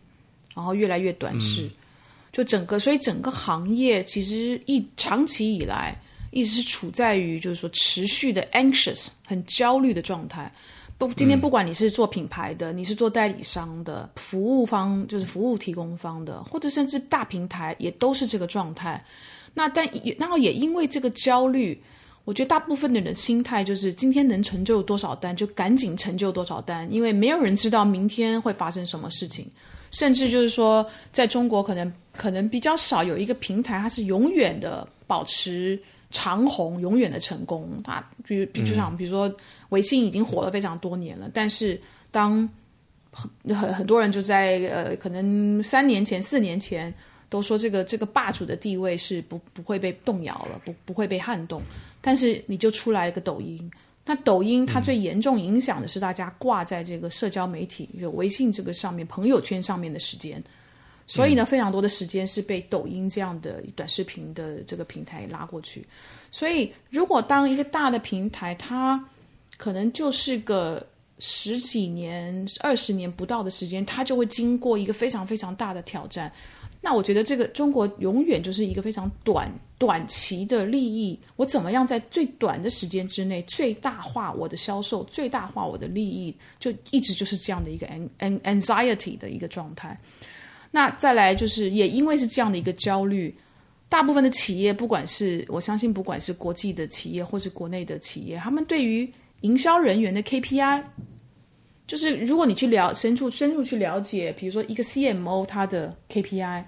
[0.57, 1.71] 然后越来越短视，
[2.33, 5.97] 就整个所以整个行业其实一长期以来。
[6.33, 10.49] 一直是处在于就是说持续的 anxious 很焦虑的状态。
[10.97, 19.05] 不，今天不管你是做品牌的，你是做代理商的，服务方就是服务提供方的，或者甚至大平台也都是这个状态。
[19.55, 19.89] 那但
[20.19, 21.81] 然后也因为这个焦虑，
[22.25, 29.47] 我觉得大部分的人心态就是今天能成就多少单就赶紧成就多少单，因为没有人知道明天会发生什么事情。
[29.91, 35.81] 甚至就是说，在中国可能可能比较少有一个平台，它是永远的保持。
[36.13, 39.33] 长红永远的成功，它比如，就像比如说，
[39.69, 41.81] 微信已经火了非常多年了，但是
[42.11, 42.39] 当
[43.13, 46.93] 很很很多人就在呃，可能三年前、四年前
[47.31, 51.63] 都说这个这个霸主的地位是不不会被动摇了，不不会被撼动，
[52.03, 53.71] 但是你就出来一个抖音，
[54.05, 60.43] 那抖音它最严重影响的是大家挂在这个社交媒体，有微信这个上面、朋友圈上面的时间。
[61.07, 65.85] 所以呢，非常多的时间是被抖音这样的短视频的这个平台拉过去。
[66.31, 69.05] 所以，如果当一个大的平台，它
[69.57, 70.87] 可能就是个
[71.19, 76.33] 十几年、二十年不到的时间，它就会经过一个非常非常大的挑战。
[76.81, 81.19] 那我觉得，这个中国永远就是一个非常短短期的利益。
[81.37, 89.95] 我怎么样在最短的时间之内最大化我的销售，最大化我的利益，就一直就是这样的一个 an an anxiety 的一个状态。
[90.71, 93.35] 那再来就是，也因为是这样的一个焦虑，
[93.89, 99.11] 大部分的企业，不管是我相信，不管是国际的企业或是国内的企业，他们对于
[99.43, 100.83] 营销人员的 KPI，
[101.91, 106.63] 就是如果你去了深处深入去了解，比如说一个 CMO 他的 KPI，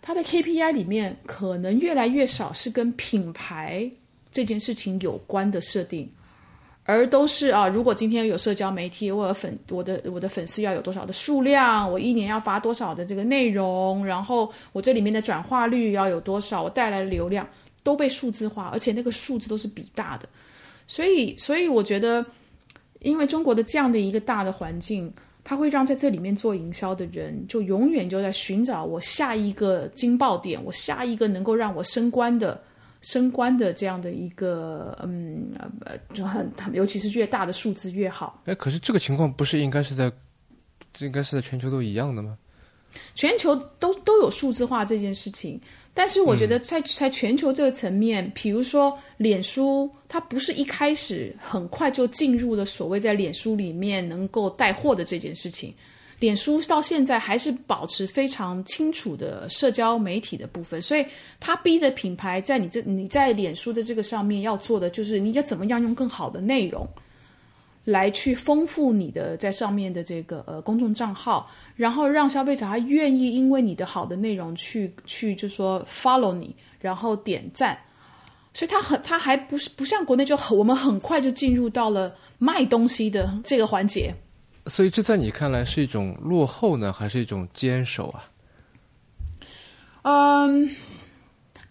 [0.00, 3.90] 他的 KPI 里面可能越来越少是跟品牌
[4.30, 6.08] 这件事情有关的设定。
[6.84, 17.44] 而都是啊，如果今天有社交媒体，我的粉我的我的粉丝要有多少的数量，我一年要发多少的这个内容，然后我这里面的转化率要有多少，我带来的流量
[17.82, 20.28] 都被数字化，而且那个数字都是比大的。
[20.86, 22.24] 所以，所以我觉得，
[23.02, 25.12] 因为中国的这样的一个大的环境，
[25.44, 32.60] 它会让在这里面做营销的人，就永远就在寻找我下一个惊爆点，我下一个能够让我升官的。
[33.04, 35.50] 升官的这样的一个，嗯，
[35.80, 38.40] 呃，就很，尤其是越大的数字越好。
[38.44, 40.08] 哎，可是这个情况不是应该是在，
[40.92, 42.38] 这应该是在全球都一样的吗？
[43.16, 45.60] 全球都都有数字化这件事情，
[45.94, 55.74] 但是我觉得在在全球这个层面，比如说脸书，它不是一开始很快就进入了所谓在脸书里面能够带货的这件事情。
[56.18, 61.04] 脸书到现在还是保持非常清楚的社交媒体的部分，所以
[61.40, 66.88] 它逼着品牌在你这你在脸书的这个上面要做的就是你要怎么样用更好的内容
[67.84, 77.78] 来去丰富你的在上面的这个呃公众账号，然后让消费者他愿意因为你的好的内容去去就说 follow 你，然后点赞。
[78.54, 84.14] 所以他很，他还不是不像国内就很，我们很快就进入到了卖东西的这个环节。
[84.66, 88.24] 所以这在你看来是一种落后呢，还是一种坚守啊？
[90.02, 90.76] 嗯，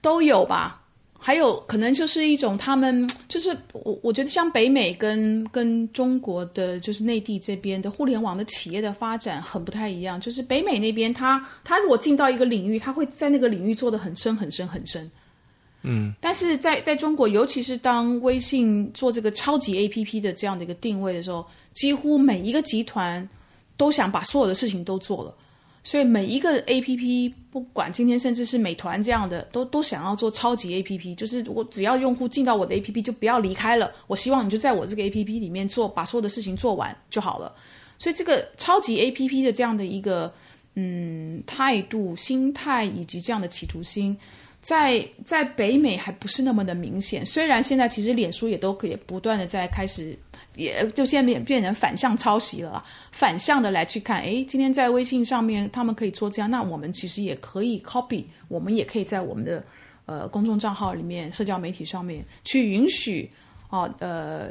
[0.01, 0.80] 都有吧。
[1.23, 10.19] 还有可能就是一种他们就是我我觉得像北美跟跟中国的就是内地这边的互联网的企业的发展很不太一样。
[10.19, 15.11] 就是北美那边，他他如果进到一个领域，他会在那个领域做的很深很深很深。
[15.83, 23.27] 嗯，但是在在中国，尤其是当微信做这个超级 A P P 的这样的一个定位的时候，几乎每一个集团
[23.77, 25.33] 都想把所有的事情都做了，
[25.83, 37.53] 所以每一个 A P P，不管今天甚至是美团这样的，都都想要做超级 A P P，就是我只要用户进到我的 A P P 就不要离开了，我希望你就在我这个 A P P 里面做，把所有的事情做完就好了。
[37.97, 40.31] 所以这个超级 A P P 的这样的一个
[40.75, 44.17] 嗯态度、心态以及这样的企图心。
[44.61, 50.15] 在在北美还不是那么的明显，虽然现在其实脸书也都可以不断的在开始，
[50.55, 52.81] 也就现在变变成反向抄袭了，
[53.11, 59.63] 反向的来去看，诶，今天在微信上面他们可以做这样，那我们其实也可以 copy，我们也可以在我们的
[60.05, 63.29] 呃公众账号里面、社交媒体上面去允许
[63.69, 64.49] 哦呃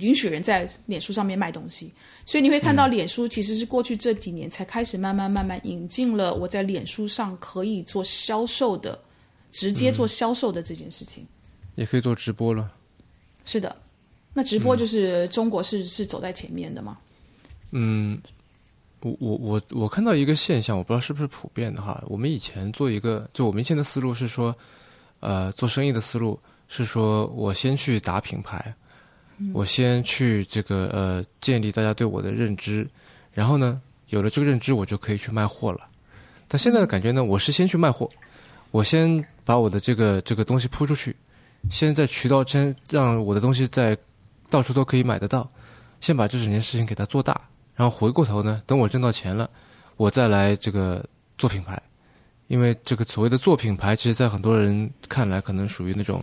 [0.00, 1.92] 允许人在脸书上面卖东西，
[2.24, 8.98] 所以你会看到脸书其实是过去这几年才开始慢慢慢慢引进了我在脸书上可以做销售的。
[9.52, 11.26] 直接做销售的这件事情，
[11.76, 12.70] 也可以做直播了。
[13.46, 13.74] 是的，
[14.36, 16.94] 那直播就是中国是是走在前面的吗？
[17.70, 18.20] 嗯，
[19.00, 22.04] 我我我我看到一个现象，我不知道是不是普遍的哈。
[22.06, 24.54] 我们以前做一个，就我们以前的思路是说，
[25.20, 28.74] 呃，做生意的思路是说我先去打品牌，
[29.54, 32.86] 我先去这个呃建立大家对我的认知，
[33.32, 33.80] 然后呢，
[34.10, 35.80] 有了这个认知，我就可以去卖货了。
[36.46, 38.10] 但现在的感觉呢，我是先去卖货。
[38.70, 41.16] 我先把我的这个这个东西铺出去，
[41.70, 43.96] 先在渠道先让我的东西在
[44.48, 45.50] 到处都可以买得到，
[46.00, 47.40] 先把这整件事情给它做大，
[47.74, 49.48] 然后回过头呢，等我挣到钱了，
[49.96, 51.04] 我再来这个
[51.36, 51.80] 做品牌，
[52.46, 56.22] 因为这个所谓的做品牌，其实在很多人看来可能属于那种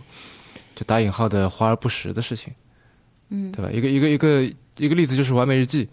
[0.74, 2.52] 就打引号的华而不实的事情，
[3.28, 3.70] 嗯，对吧？
[3.70, 4.42] 一个一个一个
[4.76, 5.88] 一个例子就是完美日记，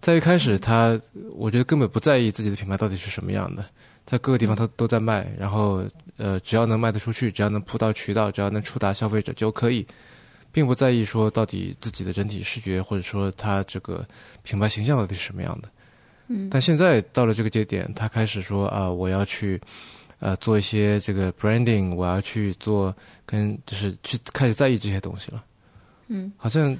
[0.00, 0.98] 在一开始他
[1.32, 3.64] 我觉得根本不在意自己的品牌到底是什么样的。
[4.06, 5.84] 在各个地方他都在卖，然后
[6.16, 9.86] 呃，只要能卖得出去，只要能铺到渠道，只要能触达消费者就可以，
[10.52, 14.06] 并不在意说到底自己的整体视觉或者说他这个
[14.42, 15.68] 品牌形象到底是什么样的。
[16.28, 16.48] 嗯。
[16.50, 19.60] 但现在到了这个节点，他开始说啊，我要去
[20.18, 22.94] 呃做一些这个 branding，我要去做
[23.24, 25.44] 跟就是去开始在意这些东西了。
[26.08, 26.32] 嗯。
[26.36, 26.76] 好像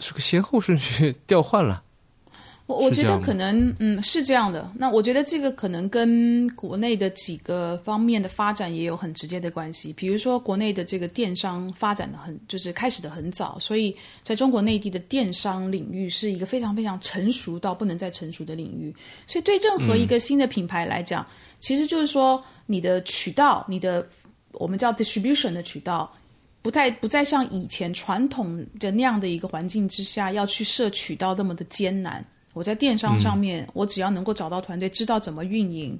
[0.00, 1.82] 是个先后顺序 调换了。
[2.68, 4.70] 我我觉得可能，嗯，是这样的。
[4.76, 9.90] 那我觉得这个可能跟国内的几个方面的发展也有很直接的关系。
[9.94, 18.94] 比如说，国内的这个电商发展的很，就是开始的很早，所以在中国内地的电商领域是一个非常非常成熟到不能再成熟的领域。
[19.26, 21.26] 所以对任何一个新的品牌来讲，
[21.60, 24.06] 其实就是说你的渠道，你的
[24.52, 26.12] 我们叫 distribution 的渠道，
[26.60, 32.22] 不再不再像以前传统的那样的一个环境之下要去摄取到那么的艰难。
[32.58, 35.96] 我在电商上面，我只要能够找到团队，知道怎么运营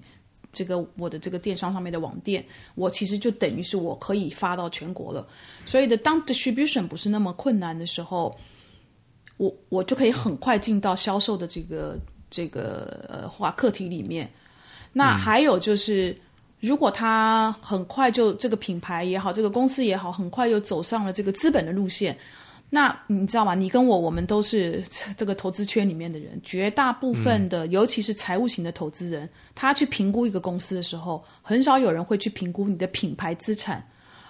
[0.53, 2.45] 这个我的这个电商上面的网店，
[2.75, 5.25] 我其实就等于是我可以发到全国了。
[5.65, 8.37] 所以的，当 distribution 不是那么困难的时候，
[9.37, 11.97] 我我就可以很快进到销售的这个
[12.29, 14.29] 这个呃话课题里面。
[14.93, 16.17] 那还有就是，
[16.59, 22.19] 如果他很快就这个品牌也好，这个公司也好，很快又走上了这个资本的路线。
[22.71, 23.55] 那你知道吗？
[23.55, 24.85] 你跟我，我们都是
[25.17, 26.39] 这个投资圈里面的人。
[26.43, 33.83] 绝大部分的，尤其是财务型的投资人，他去评估一个公司的时候，很少有人会去评估你的品牌资产，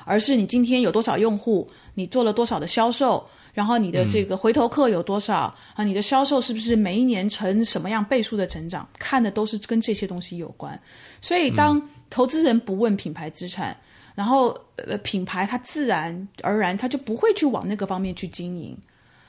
[0.05, 5.83] 而是你今天有多少用户，你做了多少的销售，然后你的这个回头客有多少啊？
[5.83, 8.89] 你的销售是不是每一年成什么样倍数的成长？
[9.01, 10.81] 看的都是跟这些东西有关。
[11.21, 13.77] 所以，当投资人不问品牌资产。
[14.19, 18.77] 然后，呃，品牌它自然而然，它就不会去往那个方面去经营。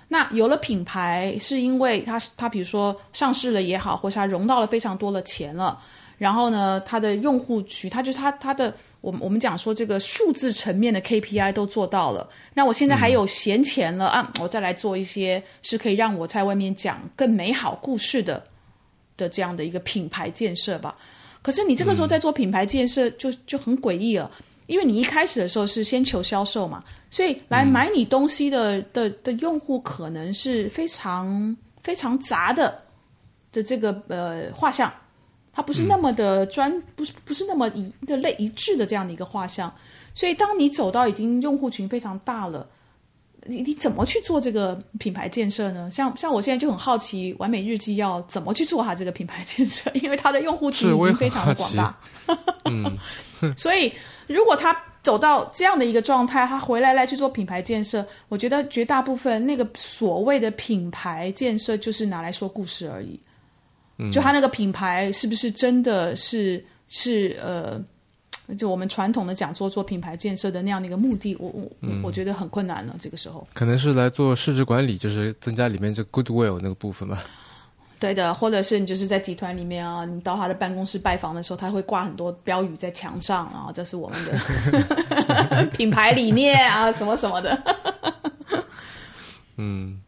[0.08, 5.78] 那有了品牌，是因为它它比如说上市了也好，或是它融到了非常多的钱了。
[6.18, 12.28] 然后呢，它的用户群，它就是它它的，我们我们讲说这个数字层面的 KPI 都做到了。
[12.56, 18.44] 那我现在还有闲钱了啊，我再来做一些是可以让我在外面讲更美好故事的
[19.16, 20.96] 的这样的一个品牌建设吧。
[21.44, 24.30] 可是你这个时候在做品牌建设就就很诡异了，
[24.70, 32.80] 因为你一开始的时候是先求销售嘛，所以来买你东西的的的用户可能是非常非常杂的
[33.52, 34.94] 的这个呃画像，
[35.52, 39.74] 它不是那么的专，不是不是那么一的类一致的这样的一个画像，
[40.14, 42.66] 所以当你走到已经用户群非常大了。
[43.46, 45.90] 你你怎么去做这个品牌建设呢？
[45.90, 49.90] 像像我现在就很好奇，完美日记要怎么去做它这个品牌建设？
[49.94, 51.98] 因为它的用户群已经非常的广大。
[52.66, 52.98] 嗯，
[53.56, 53.92] 所以
[54.30, 63.20] 如果他走到这样的一个状态，他回来来去做品牌建设，我觉得绝大部分那个所谓的品牌建设就是拿来说故事而已。
[63.98, 67.84] 嗯，就他那个品牌是不是真的是是呃？
[68.58, 71.70] 就我们传统的讲座做品牌建设的那样的一个目的，我我
[72.02, 72.96] 我觉得很困难了。
[73.00, 77.24] 这个时候，可能是来做市值管理，就是增加里面这 goodwill 那个部分吧。
[78.00, 87.62] 对的，或者是你就是在集团里面啊，你到他的办公室拜访的时候，他会挂很多标语在墙上，然后这是我们的 品牌理念啊，什么什么的。
[89.58, 90.02] 嗯，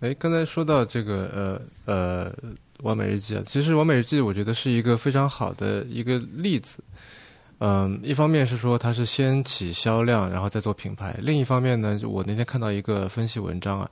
[0.00, 2.32] 哎，刚才说到这个呃呃
[2.82, 6.84] 完美日记啊，其实完美日记我觉得是一个非常好的一个例子。
[7.60, 13.90] 嗯，一方面是说它是先起销量，然后再做品牌；另一方面呢，我那天看到一个分析文章啊，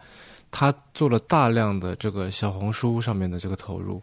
[0.51, 4.03] 他做了大量的这个小红书上面的这个投入，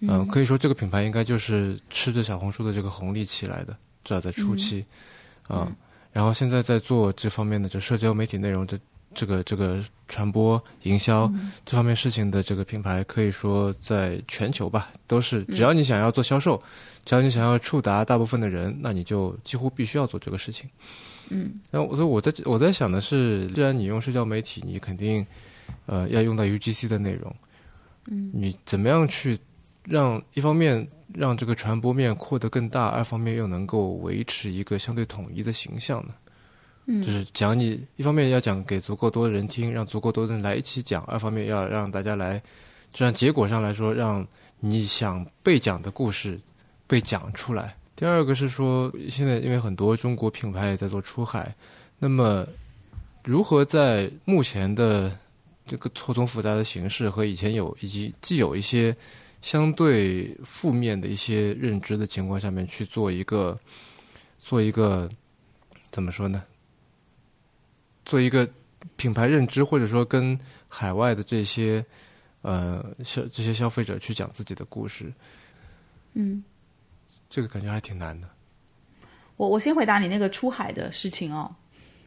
[0.00, 4.84] 嗯，可以说这个品牌应该就是吃着小红书的这个红利起来的，至少在初期，
[5.46, 5.70] 啊，
[6.12, 8.78] 然后现在在做这方面的就社交媒体内容的
[9.14, 11.32] 这个这个传播营销
[11.64, 16.62] 这方面事情的这个品牌，可以说在全球吧，都是只要你想要做销售。
[17.06, 20.66] 只要你想要触达大部分的人，那你就几乎必须要做这个事情。
[21.28, 25.26] 嗯，然后我说我在我在想的是，既然你用社交媒体，你肯定
[25.86, 27.34] 呃要用到 UGC 的内容。
[28.06, 29.38] 嗯，你怎么样去
[29.84, 36.14] 让一方面让这个传播面扩得更大，二方面又能够维持一个相对统一的形象呢？
[36.86, 42.42] 嗯，就是讲你一方面要讲给足够多的人听，让足够多的人来一起讲；二方面要让大家来，
[42.92, 44.26] 就让结果上来说，让
[44.60, 46.40] 你想被讲的故事。
[46.86, 47.74] 被讲出来。
[47.96, 51.52] 第二个是说，现在因为很多中国品牌也在做出海，
[51.98, 52.46] 那么
[53.24, 55.10] 如何在目前的
[55.66, 58.94] 这个错综复杂的形式和以前有以及既有一些
[59.42, 63.58] 相对负面的一些认知的情况下面去做一个
[64.38, 65.10] 做一个
[65.90, 66.42] 怎么说呢？
[68.04, 68.48] 做一个
[68.96, 70.38] 品牌认知，或者说跟
[70.68, 71.84] 海外的这些
[72.42, 75.12] 呃消这些消费者去讲自己的故事，
[76.12, 76.44] 嗯。
[77.26, 78.28] 这个感觉还挺难的。
[79.36, 81.52] 我我先回答你那个出海的事情哦。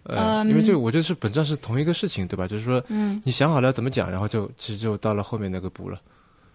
[0.07, 2.47] 呃，因为这个我觉得是本质上是同一个事情，对吧？
[2.47, 6.01] 就是说，嗯，你想好了要怎么讲，然后就其实就到了后面那个步了。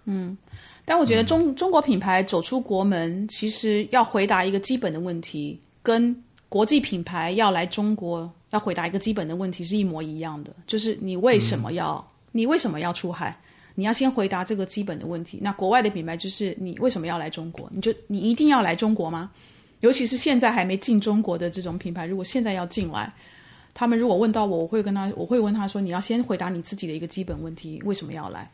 [0.05, 0.37] 嗯，
[0.85, 6.17] 但我觉得中中国品牌走出国门，其实要回答一个基本的问题，跟
[6.49, 13.37] 国际品牌要来中国要回答一个基本的问题是一模一样的，就是你为什么要你为什么要出海？
[13.75, 15.39] 你要先回答这个基本的问题。
[15.41, 17.71] 那国外的品牌就是你为什么要来中国？
[17.73, 19.31] 你就你一定要来中国吗？
[19.81, 23.13] 尤其是现在还没进中国的这种品牌，如果现在要进来，
[23.75, 28.51] 他们如果问到我，我会跟他，我会问他说：你要先回答你自己的一个基本问题，为什么要来？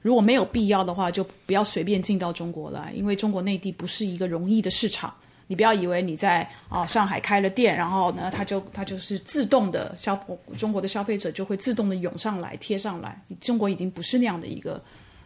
[0.00, 5.12] 如果没有必要的话，就不要随便进到中国来，因为中国内地不是一个容易的市场。
[5.46, 10.16] 你不要以为你在啊上海开了店，然后呢，他就他就是自动的消
[10.56, 13.20] 中国的消费者就会自动的涌上来贴上来。
[13.40, 14.80] 中国已经不是那样的一个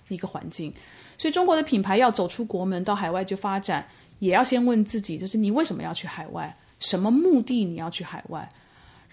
[0.09, 0.73] 一个环境，
[1.19, 3.87] 所以中国的品牌要走出国门到海外去发展，
[4.19, 6.55] 也要先问自己，就是你为什么要去海外？
[6.81, 8.49] 什么目的你要去海外？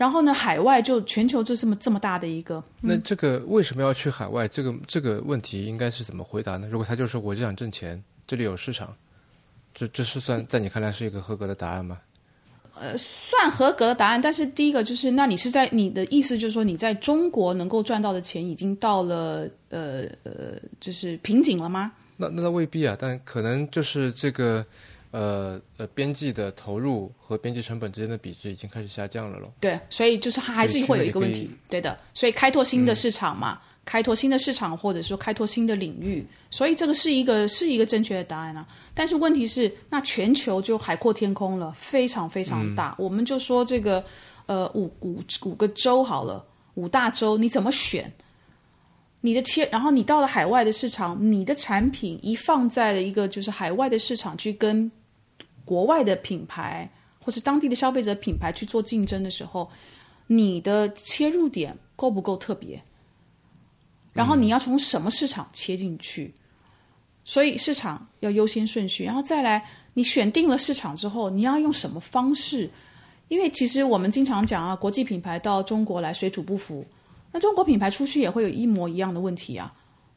[0.02, 2.64] 然后呢，海外就全球就这么这么大的一个。
[2.82, 4.48] 那这个为什么要去海外？
[4.48, 6.68] 这个这个问题应该是怎么回答呢？
[6.72, 8.92] 如果他就说我就想挣钱，这里有市场。
[9.76, 12.00] 这这是算在你看来是一个合格的答案吗？
[12.74, 14.20] 呃，算合格的答案。
[14.20, 21.92] 但是第一个就是，那你是在你的意思就是说，你在中国能够赚到的钱已经到了呃呃，就是瓶颈了吗？
[22.18, 24.66] 那那未必啊，但可能就是这个
[25.12, 29.54] 呃呃，边际的投入和边际成本之间的比值已经开始下降了咯。
[29.60, 31.98] 对，所以就是它还是会有一个问题，对的。
[32.14, 33.58] 所以开拓新的市场嘛。
[33.84, 38.66] 开拓新的市场，或者说开拓新的领域，所以这个是一个是一个正确的答案啊。
[38.94, 42.96] 但是问题是，那全球就海阔天空了，非常非常大。
[43.00, 44.02] 我们就说这个，
[44.46, 46.46] 呃，五五五个州好了，
[46.76, 48.10] 五大洲你怎么选？
[49.20, 54.90] 你的切，然后你到了海外的市场，你的产品一放在了一个就是海外的市场去跟
[55.66, 56.90] 国外的品牌
[57.24, 59.70] 或是当地的消费者品牌去做竞争的时候，
[60.28, 62.82] 你的切入点够不够特别？
[64.14, 66.34] 然后你要从什么市场切进去？
[67.24, 72.70] 所以市场要优先顺序，然后再来，你选定了市场之后，你要用什么方式？
[73.28, 76.86] 因为其实我们经常讲啊，国际品牌到中国来水土不服，
[77.32, 79.72] 那中国品牌出去也会有一模一样的问题啊。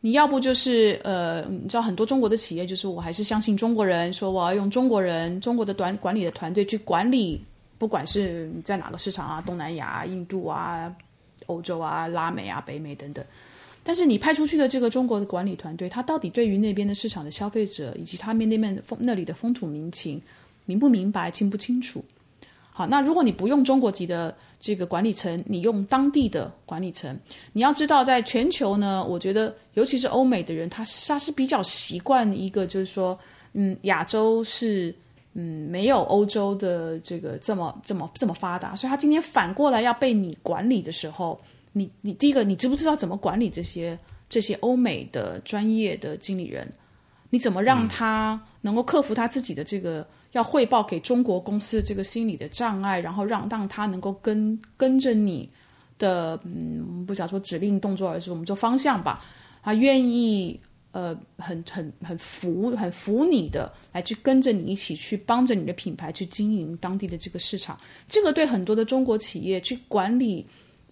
[0.04, 7.42] 你要不就是呃，你知道很多中国的企业就是我还是相信中国人，说我要用中国人、中国的短管理的团队去管理，
[7.78, 10.94] 不管是在哪个市场啊，东南亚、印度啊、
[11.46, 13.24] 欧洲啊、拉美啊、北美等等。
[13.82, 20.20] 但是你派出去的这个中国的管理团队，他到底对于那边的市场的消费者以及他们那边风那里的风土民情
[20.66, 22.04] 明不明白、清不清楚？
[22.76, 27.16] 好，那如果你不用中国籍的这个管理层，你用当地的管理层，
[27.52, 33.16] 你要知道，在全球呢，我觉得尤其是欧美的人，他他是比较习惯一个，就是说，
[33.52, 34.92] 嗯，亚洲是
[35.34, 41.40] 嗯没有欧洲的这个这么这么这么发达，所以他今天反过来要被你管理的时候，
[41.72, 43.96] 你你第一个，你知不知道怎么管理这些
[44.28, 46.68] 这些欧美的专业的经理人？
[47.30, 50.04] 你怎么让他能够克服他自己的这个？
[50.34, 55.48] 要汇报给中国公司这个心理的障碍，然后让让他能够跟跟着你
[55.98, 59.24] 的，嗯，不想说指令动作，而是我们做方向吧。
[59.62, 60.60] 他愿意
[60.90, 67.78] 呃，很很很服很服你的，来去跟着你一起去帮着你的品牌去经营当地的这个市场。
[68.08, 70.46] 这个对很多的中国企业去管理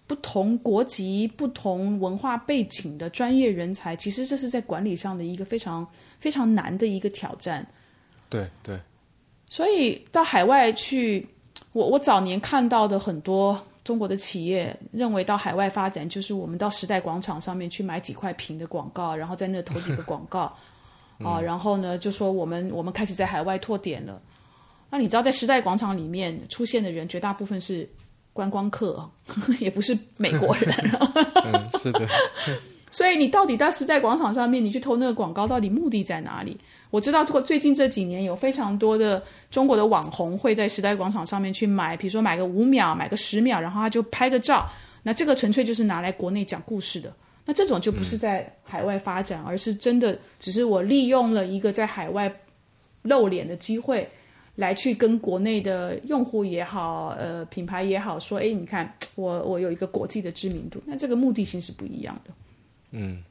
[0.07, 5.85] 不同国籍、不同文化背景的专业人才，其实这是在管理上的一个非常
[6.17, 7.67] 非常难的一个挑战。
[8.29, 8.79] 对对。
[9.53, 11.23] 所以到海外去，
[11.73, 20.51] 我我早年看到的很多中国的企业认为到海外发展就是我们到时代广场上面去买几块屏的广告，然后在那投几个广告
[21.19, 24.19] 啊，然后呢就说我们我们开始在海外拓点了。
[24.89, 27.87] 那你知道在时代广场里面出现的人绝大部分是
[28.33, 29.07] 观光客，
[29.61, 30.75] 也不是美国人。
[31.45, 32.07] 嗯，是的。
[32.89, 36.59] 所以你到底在时代广场上面你去投那个广告，到底目的在哪里？
[36.93, 39.19] 我知道，最近这几年有非常多的
[39.49, 44.69] 中国的网红会在时代广场上面去买，比如说买个五秒，买个十秒，然后他就拍个照。
[45.01, 47.11] 那这个纯粹就是拿来国内讲故事的。
[47.45, 52.31] 那这种就不是在海外发展，而是真的只是我利用了一个在海外
[53.01, 54.07] 露脸的机会，
[54.53, 60.79] 来去跟国内的用户也好，呃，品牌也好，说，哎，你看我我有一个国际的知名度。
[60.85, 62.31] 那这个目的性是不一样的。
[62.91, 63.23] 嗯。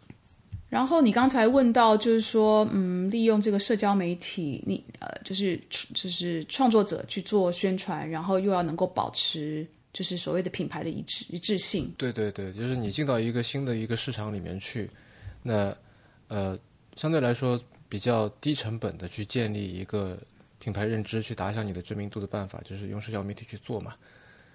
[0.73, 11.93] 然后你刚才问到，就是说，嗯，利用这个社交媒体，你呃，就是就是创作者去做宣传，然后又要能够保持就是所谓的品牌的一致一致性。
[11.99, 14.89] 对对对，就是你进到一个新的一个市场里面去，
[15.43, 15.77] 那
[16.29, 16.59] 呃，
[16.97, 20.17] 相对来说比较低成本的去建立一个
[20.59, 23.95] 品牌认知，去打响你的知名度的办法，就是用社交媒体去做嘛。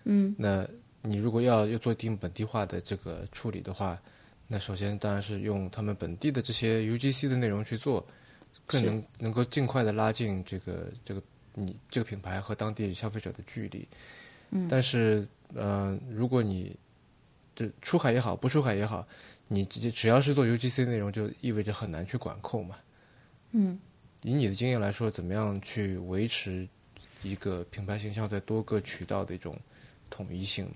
[0.05, 0.67] 嗯，那
[1.03, 4.01] 你如果要要做一定本地化的这个处理的话。
[4.47, 8.05] 那首先当然是用他们本地的这些 UGC 的内容去做，
[8.65, 11.21] 更能能够尽快的拉近这个这个
[11.53, 13.87] 你这个品牌和当地消费者的距离。
[14.51, 14.67] 嗯。
[14.69, 16.73] 但是，呃，如果你
[17.53, 19.05] 这出海也好，不出海也好，
[19.49, 22.77] 你只只要是做 UGC 内容，就意味着很难去管控嘛。
[23.51, 23.77] 嗯。
[24.23, 26.67] 以你的经验来说，怎么样去维持
[27.21, 29.59] 一个品牌形象在多个渠道的一种
[30.09, 30.75] 统一性呢？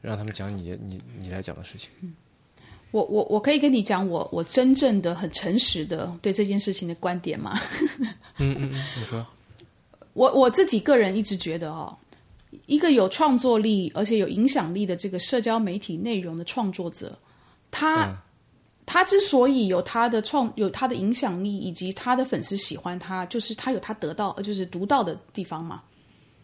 [0.00, 1.90] 让他们讲你你你来讲的事情。
[2.00, 2.14] 嗯。
[2.92, 7.60] 我我我可以跟你讲我我真正的很诚实的对这件事情的观点吗？
[8.38, 9.24] 嗯嗯嗯，你说。
[10.12, 11.96] 我我自己个人一直觉得哦，
[12.66, 17.16] 一个有创作力而且有影响力的这个社交媒体内容的创作者，
[17.70, 18.12] 他
[18.84, 25.80] 他之所以有他的创有他的影响力以及他的粉丝喜欢他，就是他有他得到就是独到的地方嘛。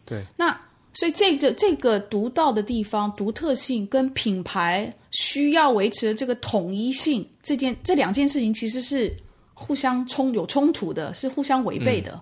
[0.05, 0.25] 对。
[0.37, 0.57] 那。
[0.99, 9.15] 所以这个这个独到的地方、独特性跟品牌需要维持的这个统一性，这件这两件事情其实是
[9.53, 12.19] 互相冲有冲突的，是互相违背的。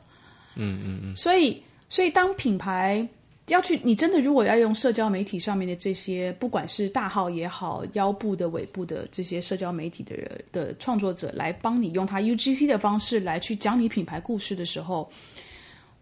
[0.57, 1.17] 嗯嗯嗯。
[1.17, 3.07] 所以，所以当品牌
[3.47, 15.09] 要去，你真的如果要用社交媒体上面的这些，不管是大号也好、腰部的、尾部的这些社交媒体的人的创作者来帮你用他 UGC 的方式来去讲你品牌故事的时候。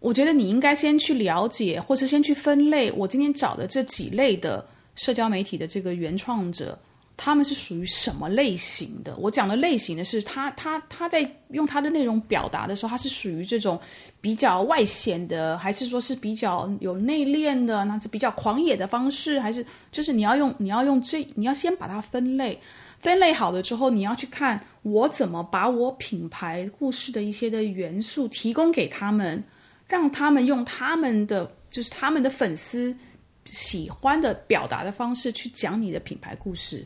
[0.03, 2.91] 我觉得你应该先去了解，或是先去分类。
[2.91, 4.63] 我今天找的这几类的
[4.95, 6.77] 社交媒体的这个原创者，
[7.15, 9.15] 他们是属于什么类型的？
[9.15, 13.79] 我讲的类型的是，他他他在用他的内容表达的时候，他是属于这种
[14.19, 17.85] 比较外显的，还是说是比较有内敛的？
[17.85, 22.59] 那是比较狂野的方式，还是就是你要用你要用这你要先把它分类，
[22.99, 29.41] 分类好了之后，你要去看我怎么把我品牌故事的一些的元素提供给他们。
[29.87, 32.95] 让他们用他们的就是他们的粉丝
[33.45, 36.85] 喜欢的表达的方式去讲你的品牌故事，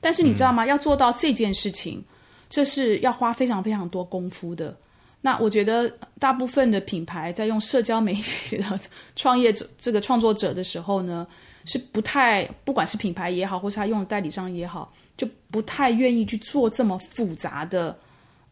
[0.00, 0.64] 但是你知道吗？
[0.64, 2.02] 要做到这件事情，
[2.48, 4.76] 这是要花非常非常多功夫的。
[5.20, 8.80] 那我觉得大部分的品牌在用社交媒体的
[9.16, 11.26] 创业者这个创作者的时候呢，
[11.66, 17.94] 是不太不管是品牌也好，或是他用的代理商也好，就不太愿意去做这么复杂的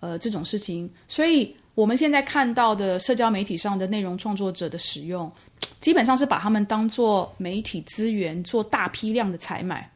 [0.00, 0.90] 呃这种事情。
[1.06, 5.30] 所以我们现在看到的社交媒体上的内容创作者的使用，
[5.80, 9.88] 基本上是把他们当做媒体资源做大批量的采买。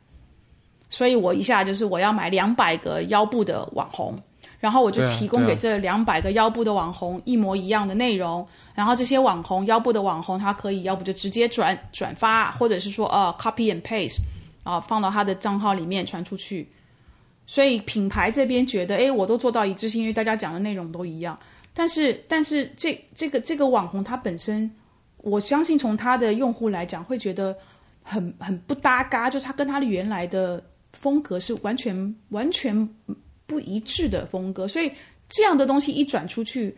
[0.89, 4.17] 所以我一下就是我要买两百个腰部的网红。
[4.61, 14.21] 然后我就提供给这两百个腰部的网红一模一样的内容，然后这些网红腰部的网红，他可以要不就直接转转发，或者是说呃 copy and paste
[14.63, 16.69] 啊放到他的账号里面传出去。
[17.45, 21.37] 所以品牌这边觉得，哎，我都做到一致性，因为大家讲的内容都一样。
[21.75, 24.71] 但是但是这这个这个网红他本身，
[25.19, 27.57] 我相信从他的用户来讲，会觉得
[28.03, 30.63] 很很不搭嘎，就是他跟他的原来的
[30.93, 32.89] 风格是完全完全。
[33.45, 34.91] 不一致的风格，所以
[35.29, 36.75] 这样的东西一转出去，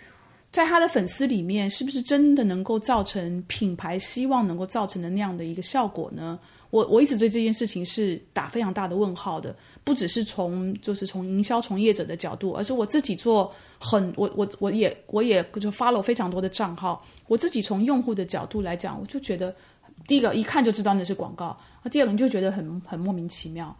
[0.50, 6.36] 在他的粉丝里面，是不是真的能够造成品牌希望能够造成的那样的一个效果呢？
[6.74, 9.54] 我我一直对这件事情是打非常大的问号的，
[9.84, 19.54] 不只是从就是从营销从业者的角度，而是我自己做很我我我也我也就 follow 非常多的账号，我自己从用户的角度来讲，我就觉得
[20.08, 21.56] 第一个一看就知道那是广告，
[21.92, 23.76] 第二个你就觉得很很莫名其妙，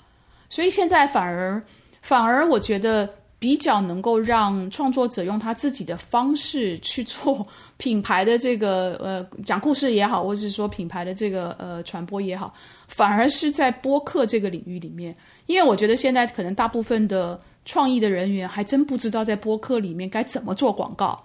[0.49, 1.61] 所以现在反而。
[2.03, 3.09] 反而我觉得
[3.45, 12.55] 比较能够让创作者用他自己的方式去做品牌的这个 呃讲故事也好，或者是说品牌的这个呃传播也好，
[12.89, 15.15] 反而是在播客这个领域里面，
[15.45, 21.23] 因为我觉得现在可能大部分的创意的人员还真不知道在播客里面该怎么做广告，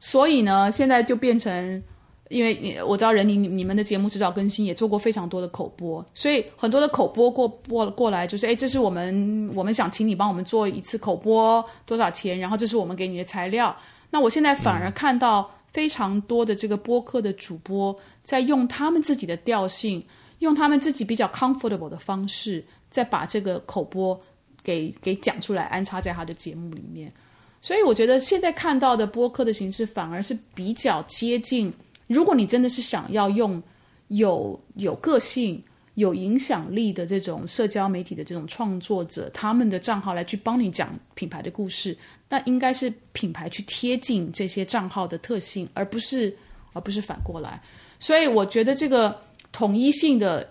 [0.00, 1.80] 所以呢，现在就变成。
[2.28, 12.38] 因为你我知道人你你们的节目迟早更新，也做过非常多的口播，所以很多的口播过播过来就是，哎，这是我们我们想请你帮我们做一次口播，多少钱？
[12.38, 13.76] 然后这是我们给你的材料。
[14.10, 20.04] 那我现在反而看到非常多的这个播客的主播在用他们自己的调性，
[20.40, 24.20] 用他们自己比较 comfortable 的方式，在把这个口播
[24.64, 27.12] 给给讲出来，安插在他的节目里面。
[27.60, 31.72] 所以我觉得现在看到的播客的形式反而是比较接近。
[32.06, 33.62] 如果你真的是想要用
[34.08, 35.62] 有有个性、
[35.94, 41.96] 有影响力的这种社交媒体的这种创作者，他们的账号来去帮你讲品牌的故事，
[42.28, 46.34] 那应该是品牌去贴近这些账号的特性，而不是
[46.72, 47.60] 而不是反过来。
[47.98, 50.48] 所以我觉得这个统一性的，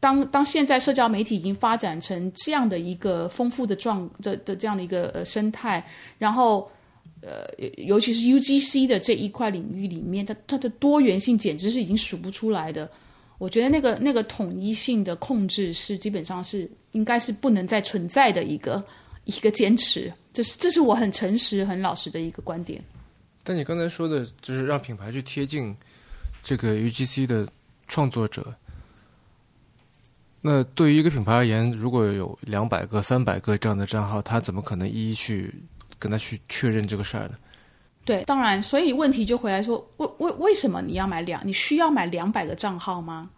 [0.00, 5.86] 当当现在社交媒体已经发展成这样的一个丰富的状的的这样的一个呃生态，
[6.18, 6.68] 然后。
[7.22, 7.46] 呃，
[7.76, 12.90] 尤其是 UGC 的这一块领域里面，它它的多元性简直是已经数不出来的。
[13.38, 18.82] 我觉得那个那个统一性的控制是基本上是应该是不能再存在的一个
[19.24, 20.12] 一个坚持。
[20.32, 22.82] 这是这是我很诚实、很老实的一个观点。
[23.42, 25.74] 但你刚才说的就是让品牌去贴近
[26.42, 27.48] 这个 UGC 的
[27.88, 28.54] 创作者，
[30.40, 35.54] 那对于一个品牌而言，如果有两百个、三百个这样的账号，他怎么可能一一去？
[36.00, 37.34] 跟他去确认这个事儿的，
[38.04, 41.46] 对，当然，所以问题就回来说，为为为什么你要买两？
[41.46, 43.30] 你需要买两百个账号吗？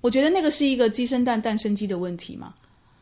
[0.00, 2.54] 我觉得那个是一个鸡生蛋，蛋生鸡的问题嘛。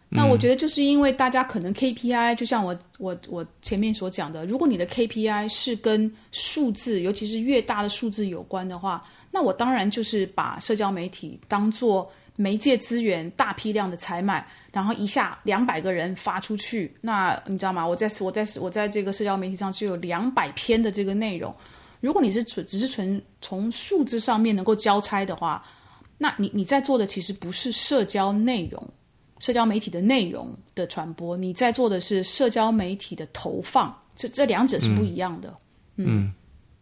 [0.08, 14.46] 那我觉得就是因为大家可能 KPI，就像我我我前面所讲的，如果你的 KPI 是跟数字，尤其是越大的数字有关的话，那我当然就是把社交媒体当做媒介资源，大批量的采买。
[14.76, 17.86] 然后一下两百个人发出去，那你知道吗？
[17.86, 21.54] 我在我在我在这个社交媒体上就有两百篇的这个内容。
[22.02, 25.62] 如果你是纯只是纯从数字上面能够交差的话，
[26.18, 28.86] 那你你在做的其实不是社交内容、
[29.38, 33.98] 社交媒体的内容的传播，你在做的是社交媒体的投放。
[34.14, 35.56] 这这两者是不一样的。
[35.96, 36.34] 嗯，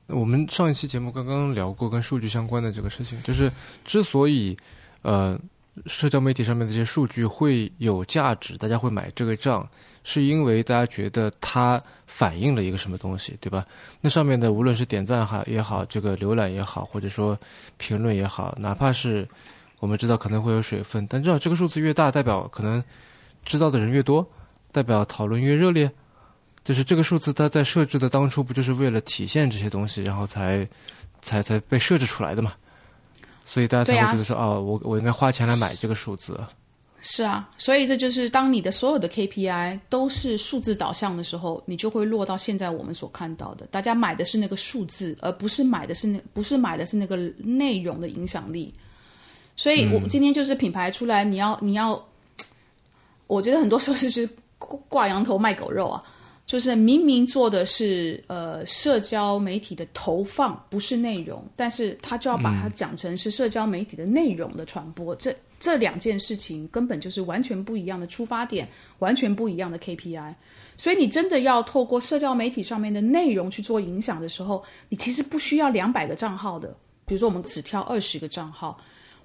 [0.08, 3.48] 我们上一期节目刚刚聊过跟数据相关的这个事情，就是
[3.84, 4.56] 之所以
[5.02, 5.38] 呃。
[5.86, 9.68] 社交媒体上面的这些数据会有价值，大家会买这个账，
[10.04, 13.64] 是因为大家觉得它反映了一个什么东西，对吧？
[14.00, 17.36] 那上面的无论是点赞哈也好，这个浏览也好，或者说
[17.76, 19.26] 评论也好，哪怕是
[19.80, 22.82] 我们知道可能会有水分，但至少这个数字越大，代表可能
[23.44, 24.26] 知道的人越多，
[24.70, 25.90] 代表讨论越热烈，
[26.62, 30.66] 就是这个数字它在设置的当初不就是为了体现这些东西，然后才
[31.20, 32.52] 才才被设置出来的嘛？
[33.44, 36.38] 所以大家才会觉得说，哦，我我应该花钱来买这个数字。
[37.06, 48.72] 是啊，所以这就是当你的所有的 KPI 都是数字导向的时候，你就会落到现在我们所看到的，大家买的是那个数字，而不是买的是那不是买的是那个内容的影响力。
[49.54, 52.02] 所以我今天就是品牌出来，你要你要，
[53.26, 54.26] 我觉得很多时候是
[54.58, 56.02] 挂羊头卖狗肉啊。
[56.46, 65.16] 就是明明做的是呃社交媒体的投放，不是内容，但是他就要把它讲成是社交媒体的内容的传播。
[65.16, 68.68] 这这两件事情根本就是完全不一样的出发点，
[68.98, 70.34] 完全不一样的 KPI。
[70.76, 76.76] 所以你真的要透过社交媒体上面的内容去做影响的时候，你其实不需要两百个账号的。
[77.06, 78.78] 比如说，我们只挑二十个账号。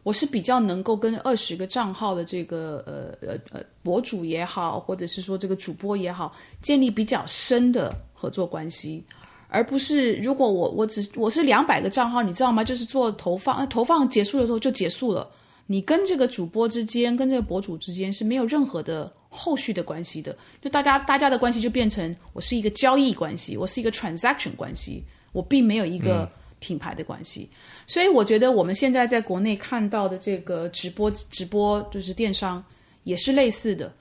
[0.03, 9.03] 我是比较能够跟二十个账号的这个呃呃呃博主也好，或者是说这个主播也好，建立比较深的合作关系，
[9.49, 12.63] 而不是如果我我只我是两百个账号，你知道吗？
[12.63, 15.29] 就是做投放，投放结束的时候就结束了，
[15.67, 26.29] 你跟这个主播之间，跟这个博主之间是没有任何的后续的关系的，就大家大家的关系就变成我是一个交易关系，我是一个 transaction 关系，我并没有一个
[26.59, 27.49] 品牌的关系。
[27.89, 32.63] 所以我觉得我们现在在国内看到的这个直播直播就是电商
[33.03, 33.91] 也是类似的，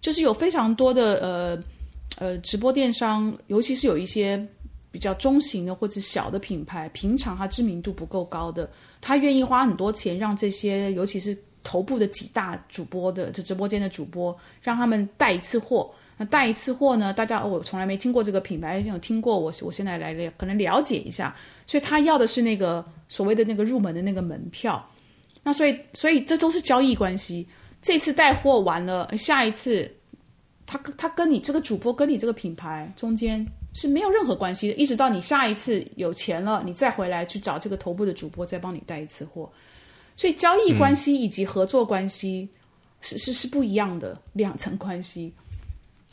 [0.00, 1.62] 就是有非常多的呃
[2.16, 4.42] 呃直播电商，尤其是有一些
[4.90, 8.70] 比较中型的或者小的品牌，平常它知名度不够高的，
[9.02, 15.92] 他愿意花很多钱让这些尤其是头部的几大主播的这直播间的主播，让他们带一次货。
[16.16, 17.12] 那带一次货呢？
[17.12, 21.34] 大家我从来没听过这个品牌，有听过我我现在来了，可能了解一下。
[21.66, 24.82] 所以他要的是那个所谓的那个入门的那个门票。
[25.42, 27.46] 那所以所以这都是交易关系。
[27.82, 29.88] 这次带货完了，下一次
[30.66, 39.48] 他他跟你这个主播跟你这个品牌中间是没有任何关系的，一直到你下一次有钱了，你再回来去找这个头部的主播再帮你带一次货。
[40.16, 42.48] 所以交易关系以及合作关系
[43.02, 45.32] 是是是不一样的两层关系。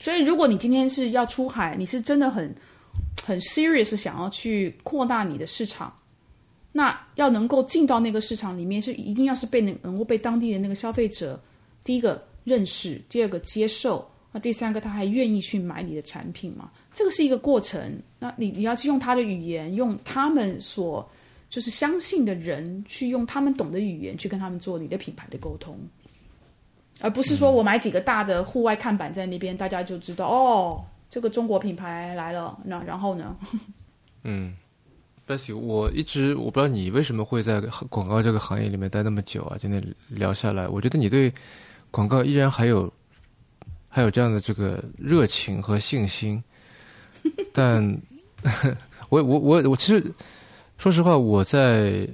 [0.03, 2.53] 所以，如果你今天是要出海，你是真的很
[3.25, 5.95] 很 serious 想要去扩大你的市场，
[6.73, 11.41] 那要能够进到那个市场里面，是一定要是被能能够被当地的那个消费者
[11.85, 16.69] 第一个认识，第二个接受，那第三个他还愿意去买你的产品嘛？
[16.93, 17.97] 这个是一个过程。
[18.19, 21.09] 那你你要去用他的语言，用他们所
[21.47, 25.79] 就是相信的人，去用他们懂的语言去跟他们做你的品牌的沟通。
[27.01, 32.57] 而不是说我买几个大的户外看板在那边，大家就知道哦，这个中国品牌来了。
[32.63, 33.35] 那然后呢？
[34.23, 34.55] 嗯
[35.27, 39.57] ，Bessy，我一直我不知道你为什么会在广告这个行业里面待那么久啊？
[39.59, 41.33] 今天聊下来，我觉得你对
[41.91, 42.91] 广告依然还有
[43.89, 46.41] 还有这样的这个热情和信心。
[47.53, 47.83] 但
[49.09, 50.11] 我我我我其实
[50.77, 52.07] 说实话，我在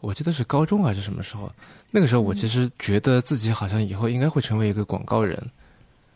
[0.00, 1.50] 我记得是高中还是什么时候？
[1.96, 5.40] 那个时候，我其实觉得自己好像以后应该会成为一个广告人，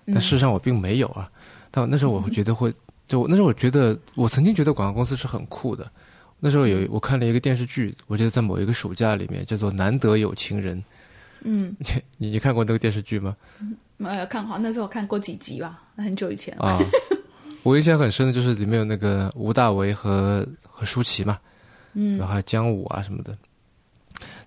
[0.06, 1.30] 但事实上我并没有啊。
[1.70, 2.74] 但那时候我会觉得会，
[3.06, 5.88] 就那时候我觉得我曾经觉得广告公司是很酷的。
[6.40, 10.76] 那时候有我看了一个电视剧，我记得在某一个暑假里面叫做《难得有情人》。
[11.42, 11.72] 嗯，
[12.18, 13.36] 你你看过那个电视剧吗？
[13.98, 16.76] 没有看过，那时候我看过几集吧，很久以前啊。
[17.62, 21.38] 我印象很深的就是里面有那个吴大维和和舒淇嘛，
[21.92, 23.36] 嗯，然后还有姜武啊什么的。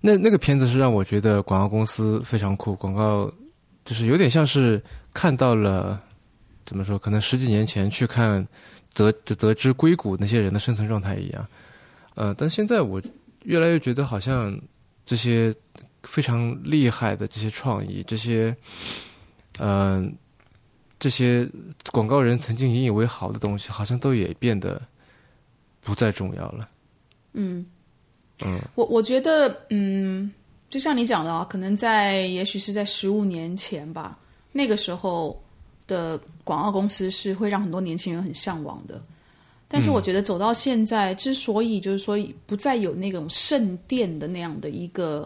[0.04, 3.32] 那那个片子是让我觉得广告公司非常酷，广告
[3.86, 4.82] 就是有点像是
[5.14, 6.02] 看到了
[6.66, 8.46] 怎么说，可能十几年前去看
[8.96, 11.48] 得得知硅谷那些人的生存状态一样。
[12.16, 13.00] 呃，但现在我
[13.44, 14.60] 越来越觉得，好像
[15.06, 15.54] 这些
[16.02, 18.56] 非常厉害的这些创意，这些
[19.60, 20.12] 嗯
[20.98, 21.48] 这些
[21.92, 24.82] 广告人曾经引以为豪的东西，好像都也变得
[25.80, 26.68] 不再重要了。
[27.34, 27.64] 嗯。
[28.46, 30.32] 嗯，我我觉得，嗯，
[30.70, 34.18] 就像你讲的啊，可能在也许是在十五年前吧，
[34.52, 35.42] 那个时候
[35.88, 39.02] 的广告公司是会让很多年轻人很向往的。
[39.68, 45.26] 但是我觉得走到现在，之所以就是说不再有那种圣殿的那样的一个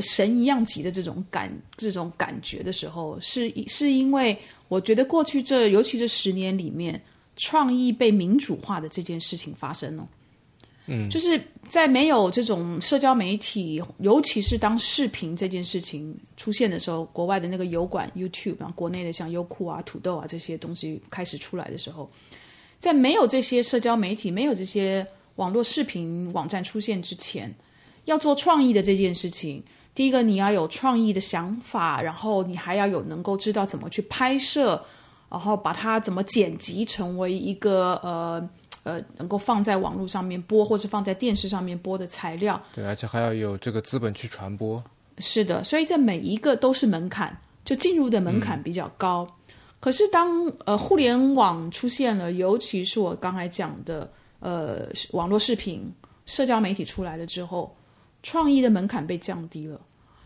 [0.00, 4.38] 神一样级的这种感这种感觉的时候，是是因为
[4.68, 7.00] 我觉得过去这尤其这十年里面，
[7.36, 10.06] 创意被民主化的这件事情发生了。
[10.90, 11.38] 嗯，就是
[11.68, 22.08] 在没有这种社交媒体，尤其是当视频这件事情出现的时候，国外的那个油管 YouTube，然后国内的像优酷啊、土豆啊这些东西开始出来的时候，
[22.80, 25.06] 在没有这些社交媒体、没有这些
[25.36, 27.54] 网络视频网站出现之前，
[28.06, 29.62] 要做创意的这件事情，
[29.94, 34.82] 第一个你要有创意的想法，然后你还要有能够知道怎么去拍摄，
[35.28, 38.48] 然后把它怎么剪辑成为一个呃。
[38.88, 44.82] 呃，能够放在网络上面播，或是放在电视上面播的材料，对，而且还要有这个资本去传播。
[45.18, 47.36] 是的，所以这每一个都是门槛，
[47.66, 49.28] 就进入的门槛比较高。
[49.78, 54.10] 可是当呃互联网出现了，尤其是我刚才讲的
[54.40, 55.86] 呃网络视频、
[56.24, 57.76] 社交媒体出来了之后，
[58.22, 59.78] 创意的门槛被降低了。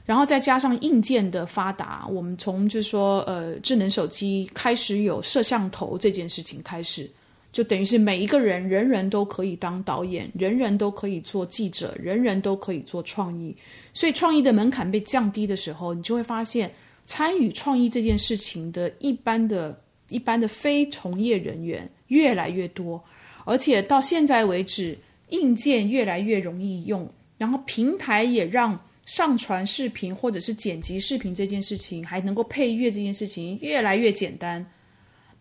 [0.05, 7.09] 然后再加上硬件的发达，我们从就是说呃智能手机开始有摄像头这件事情开始，
[7.53, 13.55] 就等于是每一个人人人都可以当导演，人人都可以做记者，人人都可以做创意。
[13.93, 16.69] 所以创意的门槛被降低的时候，你就会发现
[17.05, 23.03] 参与创意这件事情的一般的、一般的非从业人员越来越多，
[23.45, 24.99] 而且到现在为止，
[25.29, 27.09] 硬件越来越容易用，
[27.39, 28.79] 然后平台也让。
[29.05, 34.65] 上传视频或者是剪辑视频这件事情，还能够配乐这件事情越来越简单，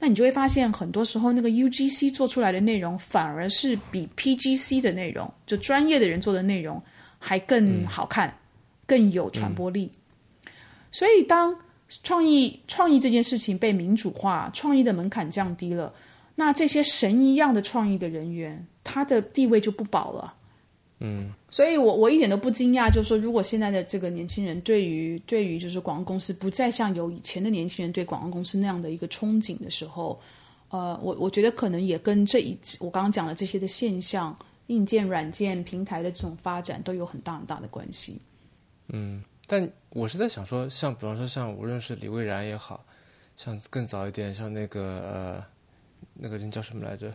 [0.04, 6.82] 那你就会发现，很多时候那个 UGC 做出来的内容，反而是比 PGC 的内容，就专业的人做的内容
[7.20, 8.36] 还更好看，
[8.88, 9.92] 更有传播力。
[10.92, 11.56] 所以，当
[12.02, 15.94] 创意创意这件事情被民主化，创意的门槛降低了，
[16.34, 20.34] 那这些神一样的创意的人员，他的地位就不保了。
[21.00, 30.18] 嗯，所以我我一点都不惊讶，就是说，如果现在的这个年轻人对于对于就是广告公司不再像有以前的年轻人对广告公司那样的一个憧憬的时候，
[30.70, 34.34] 呃，我我觉得可能也跟这一我刚刚讲的这些的现象，
[34.68, 38.18] 硬件、软件、平台的这种发展都有很大很大的关系。
[38.88, 42.82] 嗯，但我是在想说，像比方说像无论是李蔚然也好
[43.36, 45.46] 像更早一点，像那个呃
[46.14, 47.14] 那个人叫什么来着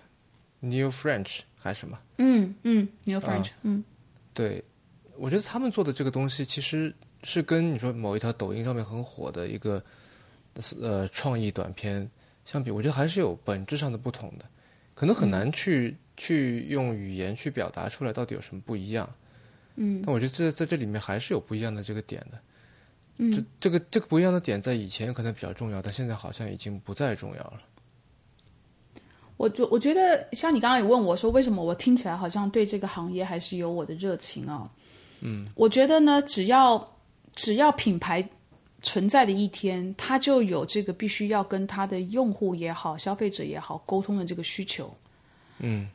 [0.61, 1.41] ，New French。
[1.59, 1.99] 还是什么？
[2.19, 3.83] 嗯嗯，New French，嗯，
[4.37, 4.63] 对，
[5.17, 9.83] 我觉得他们做的这个东西其实是跟你说某一条抖音上面很火的一个
[10.79, 12.07] 呃创意短片
[12.45, 14.45] 相比，我觉得还是有本质上的不同的，
[14.95, 19.11] 可能很难去去用语言去表达出来到底有什么不一样。
[19.77, 22.39] 嗯，但我觉得这在这里面还是有不一样的这个点的。
[23.17, 27.63] 嗯，这这个这个不一样的点在以前可能比较重要，但现在好像已经不再重要了。
[29.37, 34.71] 我觉我觉得像你刚刚也问我说，为什么我听起来好像对这个行业还是有我的热情啊？
[35.21, 36.97] 嗯，我觉得呢，只要
[37.35, 38.27] 只要品牌
[38.83, 44.91] 存在的一天，它就有这个必须要跟它的用户也好、消费者也好沟通的这个需求。
[45.59, 45.89] 嗯，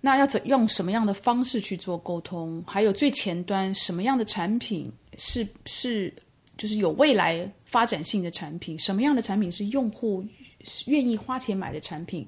[0.00, 2.62] 那要怎用什么样的方式去做沟通？
[2.66, 6.12] 还有最前端什么样的产品是是
[6.56, 8.78] 就是有未来发展性的产品？
[8.78, 10.24] 什么样的产品是用户
[10.86, 12.26] 愿意花钱买的产品？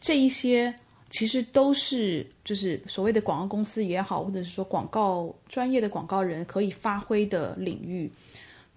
[0.00, 0.74] 这一些
[1.10, 8.10] 其实都是就是所谓的广告公司也好，或者是说广告专业的广告人可以发挥的领域。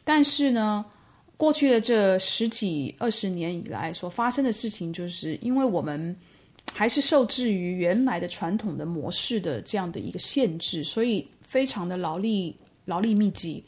[0.04, 0.84] 但是呢，
[1.38, 6.16] 过去的这十几二十年以来所发生的事情，就是因为我们
[6.74, 12.56] 还是受制于原来的传统的模式的这样的一个限制，所以非常的劳力
[12.86, 13.64] 劳力密集。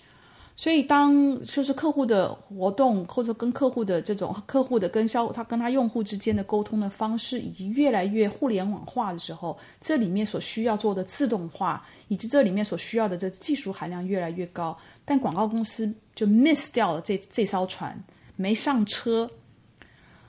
[0.58, 18.02] 所以，当就是客户的活动，或者跟客户的这种客户的跟销，他跟他用户之间的沟通的方式，以及越来越互联网化的时候，这里面所需要做的自动化，以及这里面所需要的这技术含量越来越高，但广告公司就 miss 掉了这这艘船，
[18.38, 19.30] 没上车。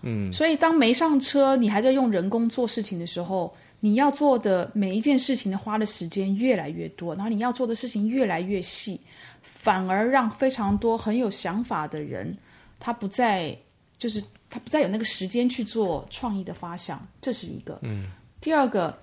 [0.03, 9.01] 嗯，所以当没上车，你还在用人工做事情的时候，你要做的每一件事情的花的时间越来越多，然后你要做的事情越来越细。
[9.67, 12.39] 反而让非常多很有想法的人，
[12.79, 13.59] 他不再
[13.99, 17.77] 就是他不再有那个时间去做创意的发想，这是一个。
[17.83, 18.07] 嗯。
[18.41, 18.97] 第二个，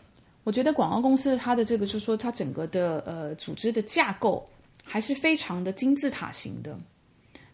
[0.45, 4.49] 我觉得广告公司它的这个就是说，它整个的呃组织的架构
[4.85, 6.77] 还是非常的金字塔型的。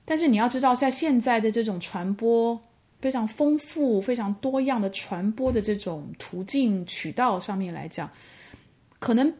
[0.06, 2.61] 但是你要知道，在现在的这种传播
[3.02, 8.07] 非常丰富、非常多样的传播的这种途径渠道上面来讲，
[8.99, 9.34] 可能。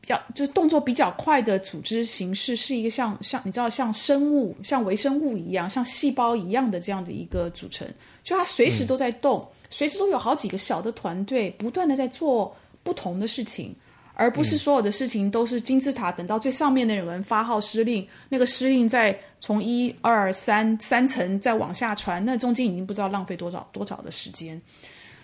[0.00, 7.86] 比较就是动作比较快的组织形式，是一个像像你知道像生物、像微生物一样、像细胞一样的这样的一个组成，
[8.24, 13.76] 就它随时都在动，随时都有好几个小的团队不断的在做不同的事情，
[14.14, 24.58] 而不是所有的事情都是金字塔，等到最上面的人发号施令，那个施令再从一二三三层再往下传，那中间已经不知道浪费多少多少的时间，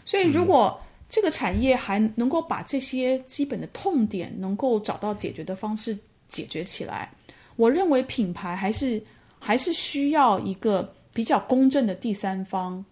[0.05, 0.79] 所以如果。
[1.09, 5.97] 这个产业还能够把这些基本的痛点能够找到解决的方式
[6.29, 7.11] 解决起来，
[7.55, 9.01] 我认为品牌还是
[9.39, 12.85] 还是需要一个比较公正的第三方，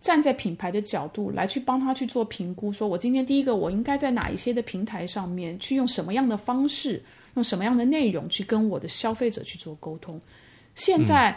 [0.00, 7.02] 站在品牌的角度来去帮他去做评估，说我今天第一个我应该在哪一些的平台上面去用什么样的方式，
[7.34, 10.20] 用什么样的内容去跟我的消费者去做沟通。
[10.74, 11.34] 现在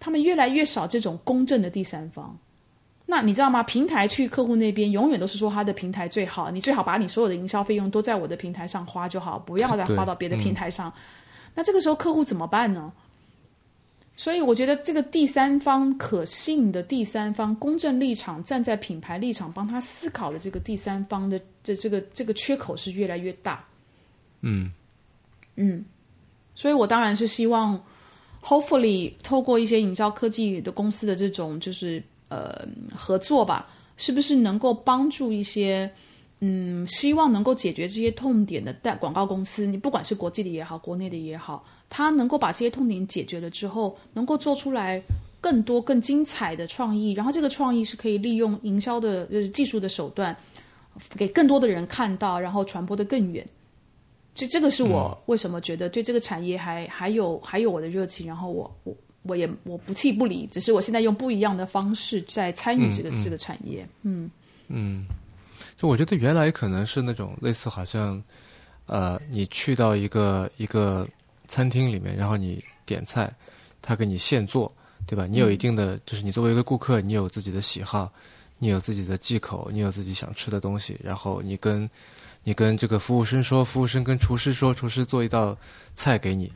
[0.00, 2.36] 他们越来越少这种公正的第三方。
[3.14, 3.62] 那你知道吗？
[3.62, 10.90] 平台去客户那边，永远都是说他的平台最好，你最好把你所有的营销费用都在我的平台上花就好，不要再花到别的平台上。
[11.54, 12.90] 那这个时候客户怎么办呢？
[14.16, 23.62] 所以我觉得这个第三方可信的第三方公正立场，站在品牌立场帮他思考的这个第三方的这这个这个缺口是越来越大。
[24.40, 24.72] 嗯
[25.56, 25.84] 嗯，
[26.54, 27.78] 所以我当然是希望
[28.42, 32.02] hopefully 透过一些营销科技的公司的这种就是
[32.32, 35.90] 呃合作吧，是不是能够帮助一些
[36.40, 45.02] 嗯希望能够解决这些痛点的带广告公司，你不管是国际的也好，国内的也好，它能够把这些痛点解决了之后，能够做出来
[45.40, 50.36] 更多更精彩的创意，然后这个创意是可以利用营销的就是技术的手段，
[51.16, 53.44] 给更多的人看到，然后传播的更远。
[54.34, 63.86] 这这个是我为什么觉得对这个产业还还有还有我的热情，然后我我我也我不弃不离，只是我现在用不一样的方式在参与这个、这个产业。
[64.02, 64.30] 嗯
[64.68, 65.06] 嗯，
[65.76, 68.22] 就我觉得原来可能是那种类似好像
[68.86, 71.06] 呃，你去到一个一个
[71.48, 73.32] 餐厅里面，然后你点菜，
[73.80, 74.72] 他给你现做，
[75.06, 75.26] 对吧？
[75.26, 78.12] 你有一定的，就是你作为一个顾客，你有自己的喜好，
[78.58, 81.88] 你有自己的忌口，你有自己想吃的东西，然后你跟。
[82.44, 85.56] 你跟这个服务生说，服务生跟厨师说，厨师做一道
[85.94, 86.50] 菜给你。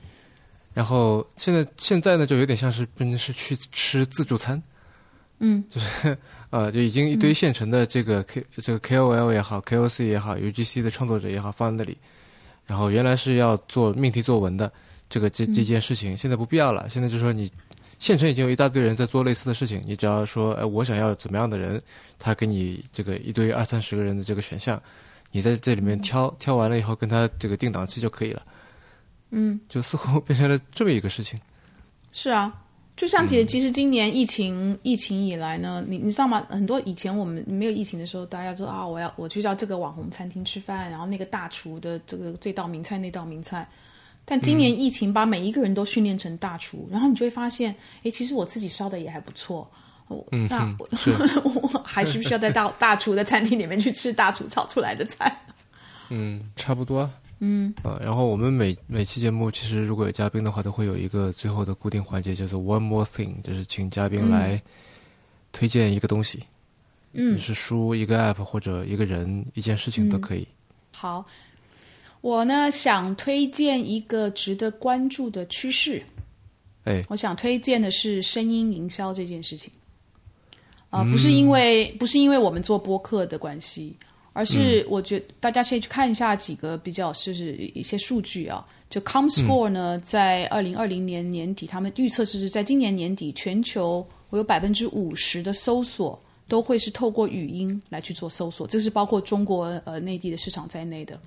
[0.76, 4.62] 然后现在现在呢，就有点像是变成是去吃自助餐，
[5.38, 6.14] 嗯，就是
[6.50, 11.96] 呃，就已经一堆现成的这个 K 这个 KOL 也好，KOC 也好，UGC 的创作者也好放在那里。
[12.66, 14.70] 然后原来是要做命题作文的
[15.08, 16.86] 这个这这件事情，现在不必要了。
[16.90, 17.50] 现在就说你
[17.98, 21.80] 现成已经有一大堆人在做类似的事情，你只要说，哎，我想要怎么样的人，
[22.18, 24.78] 他给你这个一堆二三十个人的这个选项。
[25.32, 28.42] 你在这里面挑挑完了以后，跟他这个定档期就可以了。
[29.38, 31.38] 嗯，就似乎变成了这么一个事情。
[32.10, 32.50] 是啊，
[32.96, 36.46] 就像其实其实今年疫情疫情以来呢，你你知道吗？
[36.48, 43.68] 很多以前我们没有疫情的时候，大家说啊，我要我去到这个网红餐厅吃饭，然后那个大厨的这个这道名菜那道名菜。
[44.24, 49.70] 但今年疫情把每一个人都训练成大厨，然后你就会发现，哎，其实我自己烧的也还不错。
[50.32, 50.88] 嗯，那我
[51.60, 55.36] 我还需不需要在大 大厨的餐厅里面去吃大厨炒出来的菜？
[56.08, 57.10] 嗯，差不多。
[57.38, 64.62] 嗯，呃，然后我们每每期节目其实如果有嘉宾的话，都会有一个最后的固定环节，叫做 One More Thing，就是请嘉宾来
[65.52, 66.42] 推荐一个东西。
[67.12, 70.46] 嗯，是书、一个 App 或者一个人、一件事情都可以。
[70.92, 71.26] 好，
[72.20, 76.02] 我呢想推荐一个值得关注的趋势。
[76.84, 79.72] 哎，我想推荐的是声音营销这件事情。
[80.88, 83.94] 啊，不是因为不是因为我们做播客的关系，
[84.36, 88.62] 而是我觉得大家可以去看一下几个比较就是一些数据啊。
[88.90, 101.18] 就 ComScore 呢，在二零二零年年底，他们预测是在今年年底，全球我有百分之五十的搜索都会是透过语音来去做搜索，这是包括中国呃内地的市场在内的。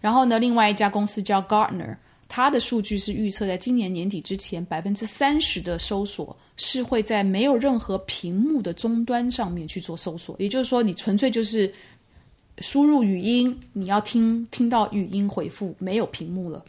[0.00, 1.94] 然后呢，另外一家公司叫 Gartner。
[2.30, 10.36] 它的数据是预测，在今年年底之前，百分之三十的搜索是会在没有任何屏幕的终端上面去做搜索。
[10.38, 11.72] 也就是说，你纯粹就是
[12.60, 16.64] 输入语音，你要听听到语音回复，没有屏幕了。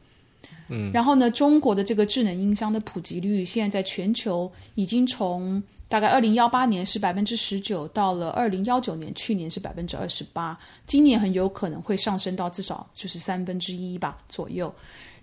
[0.69, 0.91] 嗯。
[0.93, 14.73] 然后呢，中国的这个智能音箱的普及率，现在在全球已经从大概二零幺八年是百分之十九，到了二零幺九年，去年是百分之二十八，今年很有可能会上升到至少就是三分之一吧左右。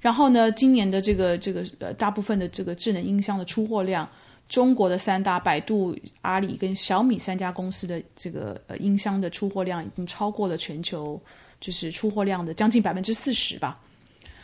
[0.00, 4.08] 然后呢，今年的这个这个呃，大部分的这个智能音箱的出货量，
[4.48, 11.20] 中国的三大百度、阿里跟小米三家公司的这个呃音箱的出货量已经超过了全球
[11.60, 13.80] 就是出货量的将近百分之四十吧。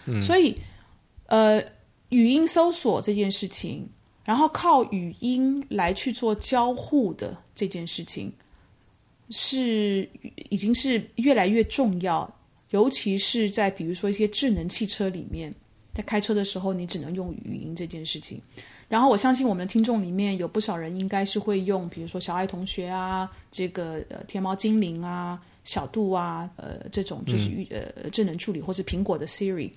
[0.07, 0.57] 嗯，所以
[1.27, 1.63] 呃，
[2.09, 3.89] 语音搜索这件事情，
[4.25, 8.33] 然后靠语音来去做交互的这件事情，
[9.31, 10.09] 是
[10.51, 12.29] 已经是越来越重要。
[12.71, 15.55] 尤其是在比如说一些智能汽车里面，
[15.95, 18.41] 在开车的时候，你只能用语音这件事情。
[18.93, 29.71] 然后我相信我们的听众里面有不少人应该是会用，比如说小爱同学啊，这个呃天猫精灵啊，小度啊，呃这种就是呃智能助理，或是苹果的 Siri。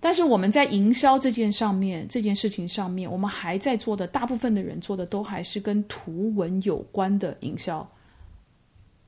[0.00, 7.88] 但是我们在营销这件上面，这件事情上面，我们还在做的，大部分的人做的都还是跟图文有关的营销，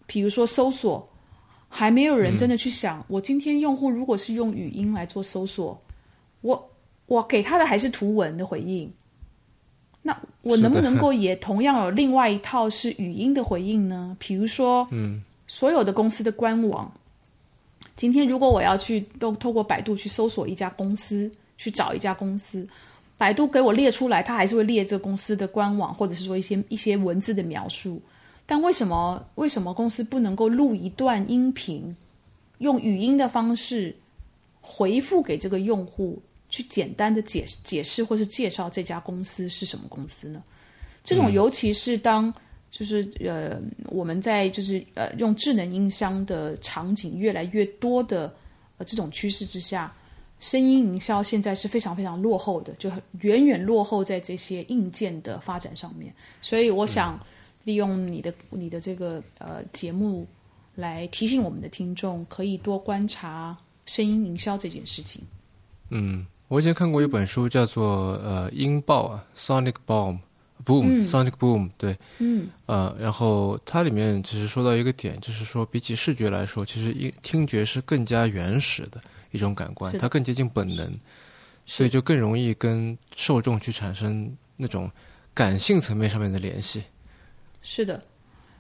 [0.06, 1.05] 比如说搜索。
[1.68, 5.76] 还没有人真的去想，我今天用户如果是用语音来做搜索，
[6.40, 6.69] 我
[7.10, 8.88] 我给他的还是图文的回应，
[10.00, 14.16] 那我能不能够也同样有另外一套是语音的回应呢？
[14.20, 16.88] 比如说，嗯，所有的公司的官网，
[17.96, 21.28] 今天如果我要去都透过百度去搜索一家公司，
[21.58, 22.64] 去找一家公司，
[23.18, 28.00] 百度给我列出来，它还是会列这个公司的官网，或者是说一些一些文字的描述。
[28.46, 31.92] 但为什么为什么公司不能够录一段音频，
[32.58, 33.96] 用语音的方式
[34.60, 40.43] 回复给这个用户，去简单的解解释或是介绍这家公司是什么公司呢？
[41.02, 42.31] 这种尤其是当
[42.68, 48.35] 就是呃我们在就是呃用智能音箱的场景越来越多的
[48.77, 49.93] 呃这种趋势之下，
[50.39, 52.90] 声音营销现在是非常非常落后的，就
[53.20, 56.12] 远远落后在这些硬件的发展上面。
[56.43, 57.18] 所以我想
[57.64, 60.27] 利用你的你的这个呃节目
[60.74, 63.56] 来提醒我们的听众，可以多观察
[63.86, 65.22] 声音营销这件事情。
[65.90, 72.48] 嗯，我以前看过一本书，叫做呃音爆啊，Sonic Boom，Boom，Sonic Boom，对，嗯。
[72.66, 79.01] 呃，然后它里面其实说到一个点，就是说比起视觉来说，其实音听觉是更加原始的
[79.31, 80.93] 一种感官，它更接近本能，
[81.66, 84.90] 所以就更容易跟受众去产生那种
[85.32, 86.82] 感性层面上面的联系。
[87.62, 88.02] 是的，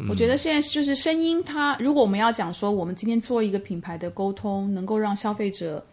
[0.08, 5.84] 我觉得现在就是声音它，如果我们要讲说，我们今天做一个品牌的沟通，能够让消费者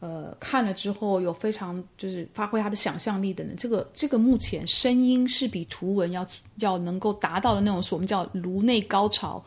[0.00, 9.42] 呃看了之后有非常就是发挥他的想象力等等，这个这个目前声音是比图文要要能够达到的那种所我们叫颅内高潮，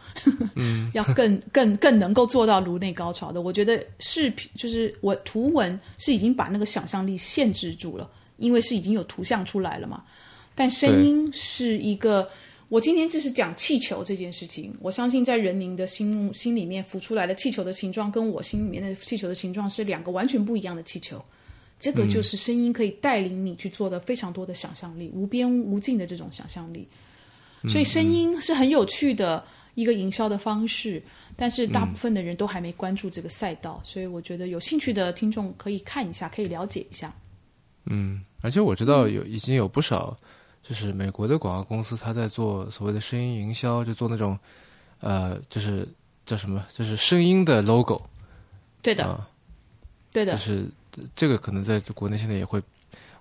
[0.56, 3.42] 嗯， 要更更更能够做到颅内高潮的。
[3.42, 10.04] 我觉得视频就是我图文是已经把那个想象力限制住了，因为是已经有图像出来了嘛。
[10.56, 12.28] 但声音是一个，
[12.70, 14.74] 我今天就是讲气球这件事情。
[14.80, 21.24] 我相信在人民的心心里面浮出来的气球的形状，跟我心里面的气球的形状是两个完全不一样的气球。
[21.80, 26.88] 这个就是声音可以带领你去做的非常多的想象力，无边无尽的这种想象力。
[27.68, 31.02] 所以声音是很有趣的一个营销的方式，
[31.36, 37.12] 但是大部分的人都还没关注这个赛道，所以我觉得有兴趣的听众可以看一下，可以了解一下。
[37.86, 40.16] 嗯，而且我知道有已经有不少，
[40.62, 44.38] 就是美国的广告公司，他在做所谓的声音营销，就做那种，
[45.00, 45.88] 呃，就是
[46.26, 48.02] 叫什么，就是声音的 logo
[48.82, 49.28] 对的，啊，
[50.12, 50.70] 对的就，是
[51.16, 52.62] 这个可能在国内现在也会，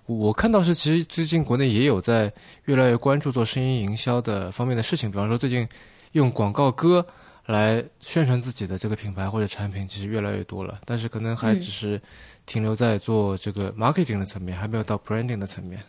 [0.05, 2.31] 我看到是其实最近国内也有在
[2.65, 5.67] 越来越关注做声音营销的方面的事情，比方说最近
[6.11, 7.05] 用广告歌
[7.45, 11.59] 来宣传自己的这个品牌或者产品，其实越来越多了，但是可能还嗯。
[11.59, 11.99] 只是
[12.45, 15.79] 停留在做这个 marketing 的层面，还没有到 branding 的层面。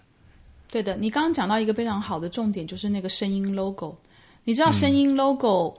[0.70, 3.96] 对的，你刚刚讲到一个非常好的重点，就是那个声音 logo。
[4.44, 5.74] 你知道声音 logo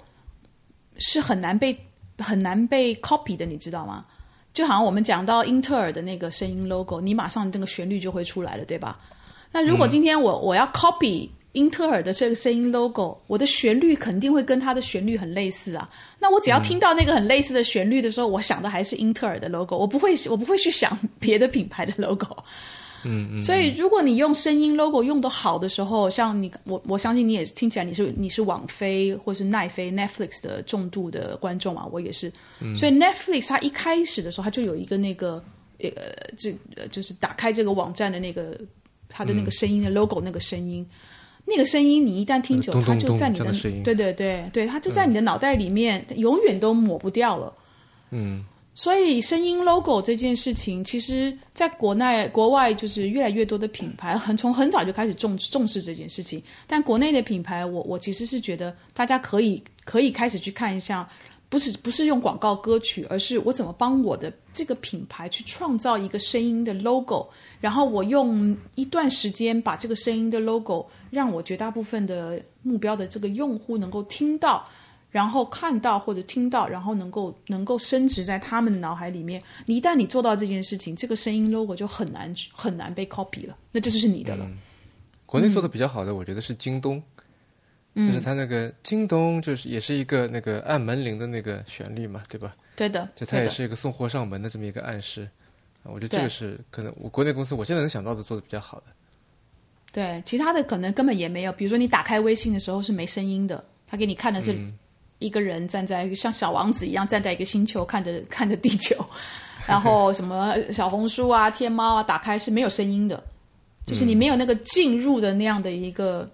[0.98, 1.76] 是很难被
[2.18, 4.04] 很难被 copy 的，你知道吗？
[4.54, 9.00] 就好像我们讲到英特尔的那个声音 logo，你马上这个旋律就会出来了，对吧？
[9.52, 15.90] 那如果今天我、我要 copy 英特尔的这个声音 logo，我的旋律肯定会跟它的旋律很类似啊。
[16.20, 22.28] 那我只要听到那个很类似的旋律的时候，我想的还是英特尔的 logo，我不会我不会去想别的品牌的 logo。
[23.04, 32.32] 嗯嗯，所以，如果你用声音 logo 用的好的时候，像你我我相信你也是听起来你是你是网飞或是奈飞 Netflix 的重度的观众啊，我也是。
[32.76, 35.44] 所以 Netflix 它一开始的时候，它就有一个那个
[35.80, 35.90] 呃
[36.38, 38.58] 这呃就是打开这个网站的那个
[39.10, 40.86] 它的那个声音的 logo 那个声音。
[41.44, 43.52] 那个声音，你一旦听久，它就在你的
[43.84, 47.52] 对对对对，它就在你的脑袋里面，永远都抹不掉了。
[48.12, 48.46] 嗯
[48.82, 56.42] 所以声音 logo 这件事情，其实在国内、国外就是越来越多的品牌很从很早就开始重重视这件事情。
[56.66, 61.08] 但国内的品牌，我我其实是觉得大家可以可以开始去看一下，
[61.48, 67.28] 不是不是用广告歌曲，而是我怎么帮我的这个品牌去创造一个声音的 logo，
[67.60, 74.68] 然后我用一段时间把这个声音的 logo 让我绝大部分的目标的这个用户能够听到。
[75.12, 79.44] 然后看到或者听到，然后能够能够升值在他们的脑海里面。
[79.66, 84.50] 你一旦你做到这件事情，这个声音 logo 就很难很难被 copy 了，那这就是你的了。
[85.26, 87.02] 国内做的比较好的，我觉得是京东，
[87.96, 92.56] 就是它那个京东，就是也是一个那个按门铃的那个旋律嘛，对吧？
[92.76, 95.28] 对的，就它，也是一个送货上门的这么一个暗示。
[95.84, 98.86] 啊我觉得这个是可能我国内公司我现在能想到的做的比较好的。
[99.92, 101.52] 对，其他的可能根本也没有。
[101.52, 104.56] 比如说你打开微信的时候是没声音的，他给你看的是
[105.22, 108.94] 一个人站在像小王子一样站在一个星球看着看着地球，
[109.66, 113.24] 然后什么小红书啊、天猫啊，打开是没有声音的，
[113.86, 116.30] 就是你没有那个进入的那样的一个，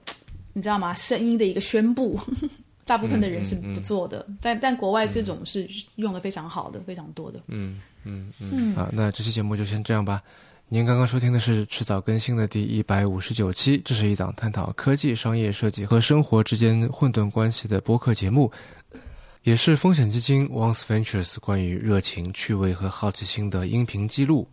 [0.54, 0.92] 你知道吗？
[0.96, 2.20] 声音的一个宣布。
[2.88, 7.38] 大部分的人是不做的，但但国外这种是用的非常好的，非常多的。
[7.50, 8.74] 嗯嗯嗯。
[8.74, 10.24] 好，那这期节目就先这样吧。
[10.70, 18.52] 您刚刚收听的是迟早更新的第一百五十九期，这是一档探讨科技、商业设计和生活之间混沌关系的播客节目，
[19.44, 24.46] 也是风险基金 Once Ventures 关于热情、趣味和好奇心的音频记录。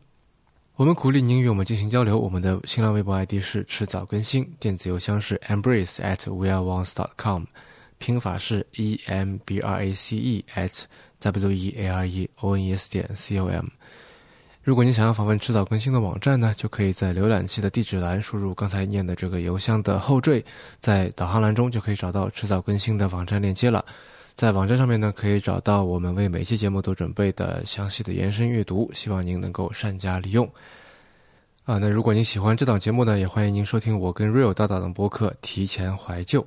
[0.77, 2.17] 我们鼓励您与我们进行交流。
[2.17, 7.43] 我们的新浪微博 ID 是迟早更新，电子邮箱是 embrace at weareones.com，
[7.99, 10.85] 拼法是 e m b r a c e at
[11.19, 13.67] w e a r e o n e s 点 c o m。
[14.65, 20.43] 如果你想要访问迟早更新的网站呢，就可以在浏览器的地址栏输入刚才念的这个邮箱的后缀，
[20.81, 23.85] 在导航栏中就可以找到迟早更新的网站链接了。
[24.35, 30.51] 在网站上面呢，可以找到我们为每期节目都准备的详细的延伸阅读，希望您能够善加利用。
[31.65, 36.41] 啊，那如果您喜欢这档节目呢，也欢迎您收听我跟 Real 搭档的播客《提前怀旧》。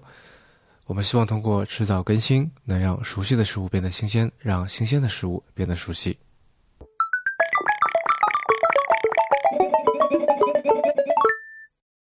[0.87, 6.17] 我们希望通过迟早更新，能让熟悉的事物变得新鲜，让新鲜的事物变得熟悉。